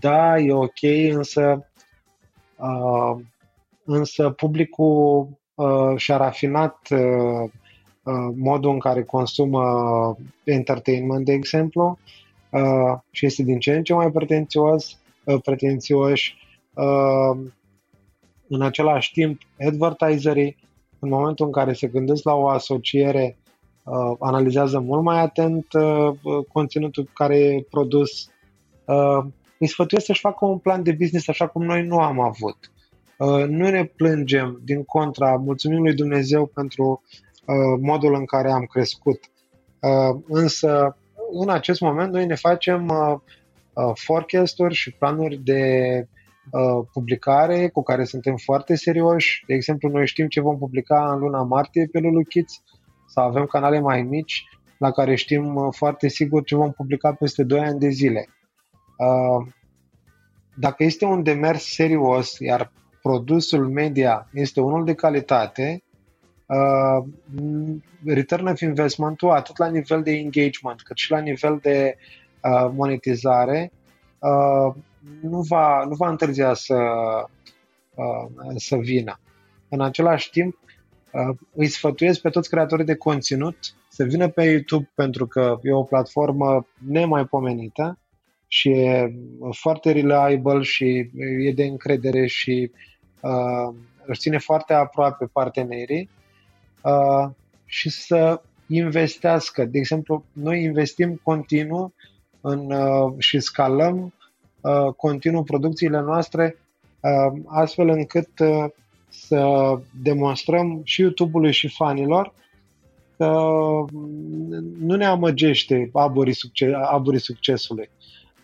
Da, 0.00 0.38
e 0.38 0.52
ok, 0.52 0.82
însă 1.10 1.68
uh, 2.56 3.20
însă 3.84 4.30
publicul 4.30 5.28
uh, 5.54 5.96
și-a 5.96 6.16
rafinat 6.16 6.78
uh, 6.90 7.50
uh, 8.02 8.34
modul 8.36 8.70
în 8.70 8.78
care 8.78 9.02
consumă 9.02 9.64
entertainment, 10.44 11.24
de 11.24 11.32
exemplu, 11.32 11.98
uh, 12.50 12.98
și 13.10 13.26
este 13.26 13.42
din 13.42 13.58
ce 13.58 13.76
în 13.76 13.82
ce 13.82 13.94
mai 13.94 14.10
pretențios, 14.10 14.98
uh, 15.24 15.40
pretențioși. 15.44 16.36
Uh, 16.74 17.38
în 18.48 18.62
același 18.62 19.12
timp, 19.12 19.40
advertiserii, 19.66 20.56
în 20.98 21.08
momentul 21.08 21.46
în 21.46 21.52
care 21.52 21.72
se 21.72 21.86
gândesc 21.86 22.24
la 22.24 22.34
o 22.34 22.48
asociere, 22.48 23.36
uh, 23.84 24.16
analizează 24.18 24.78
mult 24.78 25.02
mai 25.02 25.20
atent 25.20 25.66
uh, 25.72 26.14
conținutul 26.52 27.10
care 27.14 27.36
e 27.36 27.66
produs. 27.70 28.28
Uh, 28.84 29.24
îi 29.58 29.66
sfătuiesc 29.66 30.06
să-și 30.06 30.20
facă 30.20 30.44
un 30.44 30.58
plan 30.58 30.82
de 30.82 30.92
business 30.92 31.28
așa 31.28 31.46
cum 31.46 31.64
noi 31.64 31.86
nu 31.86 31.98
am 31.98 32.20
avut. 32.20 32.72
Uh, 33.24 33.46
nu 33.48 33.68
ne 33.70 33.84
plângem, 33.84 34.60
din 34.64 34.84
contra, 34.84 35.36
mulțumim 35.36 35.82
lui 35.82 35.94
Dumnezeu 35.94 36.46
pentru 36.46 37.02
uh, 37.46 37.80
modul 37.80 38.14
în 38.14 38.24
care 38.24 38.50
am 38.50 38.64
crescut. 38.64 39.20
Uh, 39.80 40.20
însă, 40.28 40.96
în 41.40 41.48
acest 41.48 41.80
moment, 41.80 42.12
noi 42.12 42.26
ne 42.26 42.34
facem 42.34 42.92
forecast-uri 43.94 44.74
și 44.74 44.92
planuri 44.92 45.36
de 45.36 46.08
publicare 46.92 47.68
cu 47.68 47.82
care 47.82 48.04
suntem 48.04 48.36
foarte 48.36 48.74
serioși. 48.74 49.44
De 49.46 49.54
exemplu, 49.54 49.88
noi 49.88 50.06
știm 50.06 50.28
ce 50.28 50.40
vom 50.40 50.58
publica 50.58 51.12
în 51.12 51.18
luna 51.18 51.42
martie 51.42 51.88
pe 51.92 51.98
Lulu 51.98 52.22
Kids, 52.22 52.62
sau 53.06 53.26
avem 53.26 53.46
canale 53.46 53.80
mai 53.80 54.02
mici 54.02 54.44
la 54.78 54.90
care 54.90 55.14
știm 55.14 55.70
foarte 55.70 56.08
sigur 56.08 56.44
ce 56.44 56.56
vom 56.56 56.72
publica 56.72 57.12
peste 57.12 57.42
2 57.42 57.60
ani 57.60 57.78
de 57.78 57.88
zile. 57.88 58.28
Dacă 60.56 60.84
este 60.84 61.04
un 61.04 61.22
demers 61.22 61.64
serios, 61.74 62.38
iar 62.38 62.72
produsul 63.08 63.68
media 63.68 64.28
este 64.32 64.60
unul 64.60 64.84
de 64.84 64.94
calitate, 64.94 65.82
uh, 66.46 67.04
return 68.04 68.46
of 68.46 68.60
investment-ul 68.60 69.30
atât 69.30 69.58
la 69.58 69.68
nivel 69.68 70.02
de 70.02 70.10
engagement 70.10 70.82
cât 70.82 70.96
și 70.96 71.10
la 71.10 71.18
nivel 71.18 71.58
de 71.62 71.96
uh, 72.42 72.70
monetizare 72.74 73.72
uh, 74.18 74.74
nu, 75.20 75.40
va, 75.40 75.84
nu 75.84 75.94
va 75.94 76.08
întârzia 76.08 76.54
să, 76.54 76.76
uh, 77.94 78.54
să 78.56 78.76
vină. 78.76 79.20
În 79.68 79.80
același 79.80 80.30
timp, 80.30 80.58
uh, 81.12 81.36
îi 81.54 81.66
sfătuiesc 81.66 82.20
pe 82.20 82.30
toți 82.30 82.48
creatorii 82.48 82.84
de 82.84 82.96
conținut 82.96 83.56
să 83.88 84.04
vină 84.04 84.28
pe 84.28 84.42
YouTube 84.42 84.90
pentru 84.94 85.26
că 85.26 85.58
e 85.62 85.72
o 85.72 85.82
platformă 85.82 86.66
nemaipomenită 86.88 87.98
și 88.46 88.68
e 88.70 89.14
foarte 89.50 89.92
reliable 89.92 90.62
și 90.62 91.10
e 91.46 91.52
de 91.52 91.64
încredere 91.64 92.26
și 92.26 92.70
uh, 92.72 92.92
își 94.06 94.20
ține 94.20 94.38
foarte 94.38 94.72
aproape 94.72 95.26
partenerii 95.32 96.08
uh, 96.82 97.30
și 97.64 97.90
să 97.90 98.40
investească. 98.66 99.64
De 99.64 99.78
exemplu, 99.78 100.24
noi 100.32 100.62
investim 100.62 101.20
continuu 101.22 101.92
în, 102.40 102.70
uh, 102.70 103.14
și 103.18 103.40
scalăm 103.40 104.14
uh, 104.60 104.92
continuu 104.96 105.42
producțiile 105.42 106.00
noastre 106.00 106.56
uh, 107.00 107.40
astfel 107.46 107.88
încât 107.88 108.38
uh, 108.38 108.64
să 109.08 109.72
demonstrăm 110.02 110.80
și 110.84 111.00
YouTube-ului 111.00 111.52
și 111.52 111.68
fanilor 111.68 112.32
că 113.16 113.26
nu 114.78 114.96
ne 114.96 115.04
amăgește 115.04 115.90
aburii, 115.92 116.32
succes, 116.32 116.70
aburii 116.82 117.20
succesului. 117.20 117.90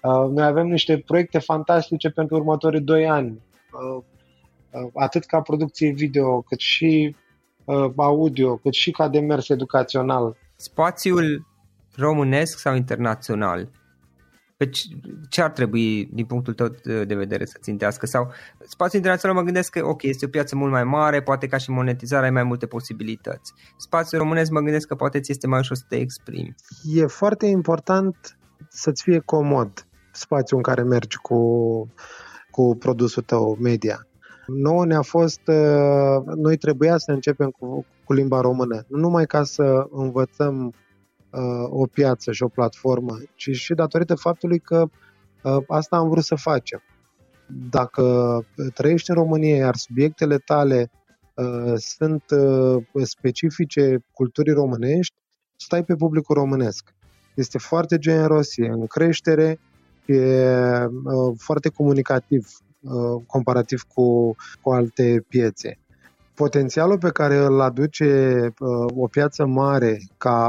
Uh, 0.02 0.30
noi 0.30 0.44
avem 0.44 0.66
niște 0.66 0.98
proiecte 0.98 1.38
fantastice 1.38 2.10
pentru 2.10 2.36
următorii 2.36 2.80
doi 2.80 3.08
ani, 3.08 3.40
uh, 3.72 3.96
uh, 3.96 4.02
atât 4.94 5.24
ca 5.24 5.40
producție 5.40 5.90
video, 5.90 6.40
cât 6.40 6.58
și 6.58 7.16
audio, 7.96 8.56
cât 8.56 8.72
și 8.72 8.90
ca 8.90 9.08
demers 9.08 9.48
educațional. 9.48 10.36
Spațiul 10.56 11.46
românesc 11.96 12.58
sau 12.58 12.74
internațional 12.74 13.68
deci, 14.64 14.86
ce 15.28 15.42
ar 15.42 15.50
trebui, 15.50 16.08
din 16.12 16.26
punctul 16.26 16.54
tău 16.54 16.68
de 16.82 17.14
vedere, 17.14 17.44
să 17.44 17.58
țintească? 17.60 18.06
Sau 18.06 18.32
spațiul 18.66 18.96
internațional 18.96 19.36
mă 19.36 19.42
gândesc 19.42 19.70
că, 19.70 19.86
ok, 19.86 20.02
este 20.02 20.24
o 20.24 20.28
piață 20.28 20.56
mult 20.56 20.70
mai 20.70 20.84
mare, 20.84 21.22
poate 21.22 21.46
ca 21.46 21.56
și 21.56 21.70
monetizarea 21.70 22.24
ai 22.24 22.30
mai 22.30 22.42
multe 22.42 22.66
posibilități. 22.66 23.52
Spațiul 23.76 24.20
românesc 24.20 24.50
mă 24.50 24.60
gândesc 24.60 24.86
că 24.86 24.94
poate 24.94 25.20
ți 25.20 25.30
este 25.30 25.46
mai 25.46 25.58
ușor 25.58 25.76
să 25.76 25.84
te 25.88 25.96
exprimi. 25.96 26.54
E 26.94 27.06
foarte 27.06 27.46
important 27.46 28.38
să-ți 28.68 29.02
fie 29.02 29.18
comod 29.18 29.86
spațiul 30.12 30.58
în 30.58 30.62
care 30.62 30.82
mergi 30.82 31.16
cu, 31.16 31.40
cu 32.50 32.76
produsul 32.76 33.22
tău 33.22 33.56
media. 33.60 34.06
Nouă 34.54 34.84
ne-a 34.84 35.02
fost, 35.02 35.40
uh, 35.46 36.34
noi 36.36 36.56
trebuia 36.56 36.96
să 36.96 37.12
începem 37.12 37.50
cu, 37.50 37.86
cu 38.04 38.12
limba 38.12 38.40
română, 38.40 38.84
nu 38.88 38.98
numai 38.98 39.26
ca 39.26 39.44
să 39.44 39.86
învățăm 39.90 40.74
uh, 41.30 41.66
o 41.68 41.86
piață 41.86 42.32
și 42.32 42.42
o 42.42 42.48
platformă, 42.48 43.18
ci 43.34 43.50
și 43.50 43.74
datorită 43.74 44.14
faptului 44.14 44.58
că 44.58 44.86
uh, 45.42 45.56
asta 45.68 45.96
am 45.96 46.08
vrut 46.08 46.24
să 46.24 46.34
facem. 46.34 46.82
Dacă 47.70 48.44
trăiești 48.74 49.10
în 49.10 49.16
România, 49.16 49.56
iar 49.56 49.74
subiectele 49.74 50.38
tale 50.38 50.90
uh, 51.34 51.72
sunt 51.76 52.22
uh, 52.30 52.82
specifice 53.02 54.04
culturii 54.12 54.52
românești, 54.52 55.14
stai 55.56 55.84
pe 55.84 55.94
publicul 55.94 56.34
românesc. 56.34 56.94
Este 57.34 57.58
foarte 57.58 57.98
generos, 57.98 58.56
e 58.56 58.66
în 58.66 58.86
creștere, 58.86 59.60
e 60.06 60.84
uh, 60.84 61.34
foarte 61.36 61.68
comunicativ 61.68 62.46
uh, 62.46 62.69
comparativ 63.26 63.82
cu, 63.82 64.36
cu 64.60 64.70
alte 64.70 65.24
piețe 65.28 65.78
potențialul 66.42 66.98
pe 66.98 67.10
care 67.10 67.36
îl 67.36 67.60
aduce 67.60 68.38
uh, 68.58 68.92
o 68.96 69.06
piață 69.06 69.46
mare 69.46 70.00
ca 70.18 70.48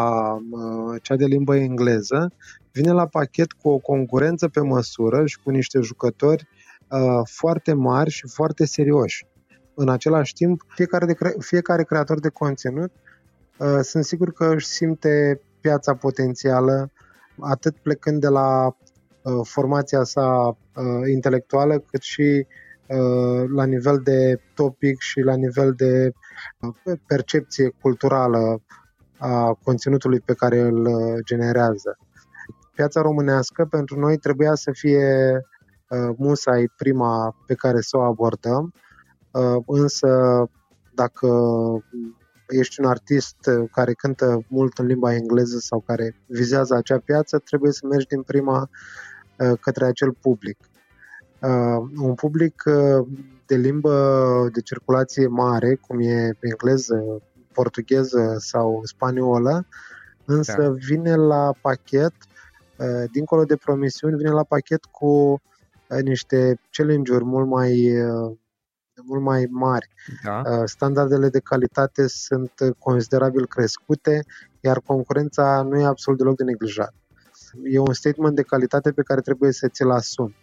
uh, 0.52 1.02
cea 1.02 1.16
de 1.16 1.26
limbă 1.26 1.56
engleză 1.56 2.32
vine 2.72 2.92
la 2.92 3.06
pachet 3.06 3.52
cu 3.52 3.70
o 3.70 3.78
concurență 3.78 4.48
pe 4.48 4.60
măsură 4.60 5.26
și 5.26 5.40
cu 5.44 5.50
niște 5.50 5.80
jucători 5.80 6.48
uh, 6.88 7.22
foarte 7.24 7.74
mari 7.74 8.10
și 8.10 8.28
foarte 8.28 8.66
serioși. 8.66 9.26
În 9.74 9.90
același 9.90 10.34
timp, 10.34 10.62
fiecare, 10.68 11.06
de 11.06 11.14
cre- 11.14 11.36
fiecare 11.40 11.84
creator 11.84 12.20
de 12.20 12.30
conținut 12.30 12.92
uh, 13.58 13.80
sunt 13.82 14.04
sigur 14.04 14.32
că 14.32 14.54
își 14.54 14.66
simte 14.66 15.42
piața 15.62 15.96
potențială 15.96 16.92
atât 17.40 17.76
plecând 17.78 18.22
de 18.22 18.28
la 18.28 18.66
uh, 18.66 18.74
formația 19.44 20.04
sa 20.04 20.48
uh, 20.48 21.10
intelectuală, 21.10 21.80
cât 21.80 22.02
și 22.02 22.46
Uh, 22.92 23.50
la 23.50 23.66
nivel 23.66 24.00
de 24.04 24.42
topic 24.54 25.00
și 25.00 25.20
la 25.20 25.36
nivel 25.36 25.74
de 25.74 26.12
uh, 26.60 27.00
percepție 27.06 27.74
culturală 27.82 28.62
a 29.18 29.58
conținutului 29.64 30.20
pe 30.20 30.34
care 30.34 30.60
îl 30.60 30.86
uh, 30.86 31.20
generează. 31.24 31.98
Piața 32.76 33.02
românească 33.02 33.66
pentru 33.66 34.00
noi 34.00 34.18
trebuia 34.18 34.56
să 34.56 34.72
fie 34.72 35.40
musai 36.18 36.72
prima 36.78 37.36
pe 37.46 37.54
care 37.54 37.82
să 37.82 37.98
o 37.98 38.02
abordăm, 38.02 38.74
însă 39.66 40.44
dacă 40.94 41.28
ești 42.48 42.80
un 42.80 42.86
artist 42.86 43.38
care 43.72 43.94
cântă 43.94 44.46
mult 44.48 44.78
în 44.78 44.86
limba 44.86 45.14
engleză 45.14 45.58
sau 45.58 45.80
care 45.80 46.16
vizează 46.26 46.76
acea 46.76 47.00
piață, 47.00 47.38
trebuie 47.38 47.72
să 47.72 47.88
mergi 47.88 48.08
din 48.08 48.22
prima 48.22 48.70
către 49.62 49.86
acel 49.86 50.12
public 50.22 50.58
uh, 51.42 51.90
un 51.98 52.14
public 52.14 52.64
uh, 52.66 53.08
de 53.46 53.56
limbă 53.56 54.50
de 54.54 54.62
circulație 54.62 55.28
mare, 55.28 55.76
cum 55.76 56.00
e 56.00 56.38
engleză, 56.40 57.22
portugheză 57.54 58.36
sau 58.40 58.82
spaniolă, 58.84 59.68
însă 60.26 60.62
da. 60.62 60.70
vine 60.70 61.16
la 61.16 61.54
pachet, 61.62 62.14
uh, 62.78 63.10
dincolo 63.12 63.44
de 63.44 63.56
promisiuni, 63.56 64.18
vine 64.18 64.30
la 64.30 64.44
pachet 64.44 64.86
cu 64.86 65.42
uh, 65.88 66.02
niște 66.04 66.60
challenge-uri 66.70 67.24
mult 67.24 67.48
mai 67.48 68.02
uh, 68.02 68.38
mult 69.06 69.22
mai 69.22 69.48
mari. 69.50 69.88
Da. 70.24 70.42
Uh, 70.46 70.62
standardele 70.66 71.30
de 71.30 71.40
calitate 71.40 72.08
sunt 72.08 72.52
considerabil 72.80 73.48
crescute, 73.48 74.24
iar 74.60 74.80
concurența 74.86 75.62
nu 75.62 75.80
e 75.80 75.86
absolut 75.86 76.20
deloc 76.20 76.36
de 76.36 76.44
neglijat. 76.44 76.94
E 77.64 77.80
un 77.80 77.94
statement 77.94 78.36
de 78.36 78.42
calitate 78.42 78.92
pe 78.92 79.02
care 79.02 79.22
trebuie 79.22 79.52
să 79.52 79.68
ți-l 79.68 79.90
asumi 79.90 80.36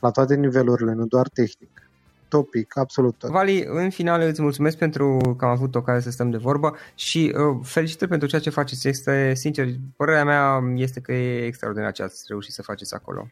la 0.00 0.10
toate 0.10 0.34
nivelurile, 0.34 0.92
nu 0.92 1.06
doar 1.06 1.28
tehnic. 1.28 1.90
Topic, 2.28 2.76
absolut 2.76 3.14
tot. 3.18 3.30
Vali, 3.30 3.64
în 3.64 3.90
final 3.90 4.20
îți 4.20 4.42
mulțumesc 4.42 4.76
pentru 4.76 5.34
că 5.36 5.44
am 5.44 5.50
avut 5.50 5.74
ocazia 5.74 6.00
să 6.00 6.10
stăm 6.10 6.30
de 6.30 6.36
vorbă 6.36 6.76
și 6.94 7.34
uh, 7.36 7.60
felicitări 7.62 8.10
pentru 8.10 8.28
ceea 8.28 8.40
ce 8.40 8.50
faceți. 8.50 8.88
Este, 8.88 9.34
sincer, 9.34 9.68
părerea 9.96 10.24
mea 10.24 10.72
este 10.74 11.00
că 11.00 11.12
e 11.12 11.46
extraordinar 11.46 11.92
ce 11.92 12.02
ați 12.02 12.24
reușit 12.28 12.52
să 12.52 12.62
faceți 12.62 12.94
acolo. 12.94 13.28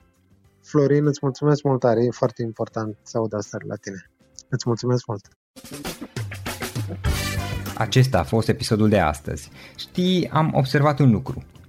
Florin, 0.63 1.07
îți 1.07 1.19
mulțumesc 1.23 1.63
mult 1.63 1.81
tare. 1.81 2.05
E 2.05 2.11
foarte 2.11 2.43
important 2.43 2.97
să 3.03 3.19
aud 3.19 3.35
asta 3.35 3.59
la 3.67 3.75
tine. 3.75 4.11
Îți 4.49 4.65
mulțumesc 4.67 5.07
mult. 5.07 5.29
Acesta 7.77 8.19
a 8.19 8.25
fost 8.25 8.49
episodul 8.49 8.89
de 8.89 8.99
astăzi. 8.99 9.51
Știi, 9.77 10.29
am 10.29 10.51
observat 10.55 10.99
un 10.99 11.11
lucru. 11.11 11.45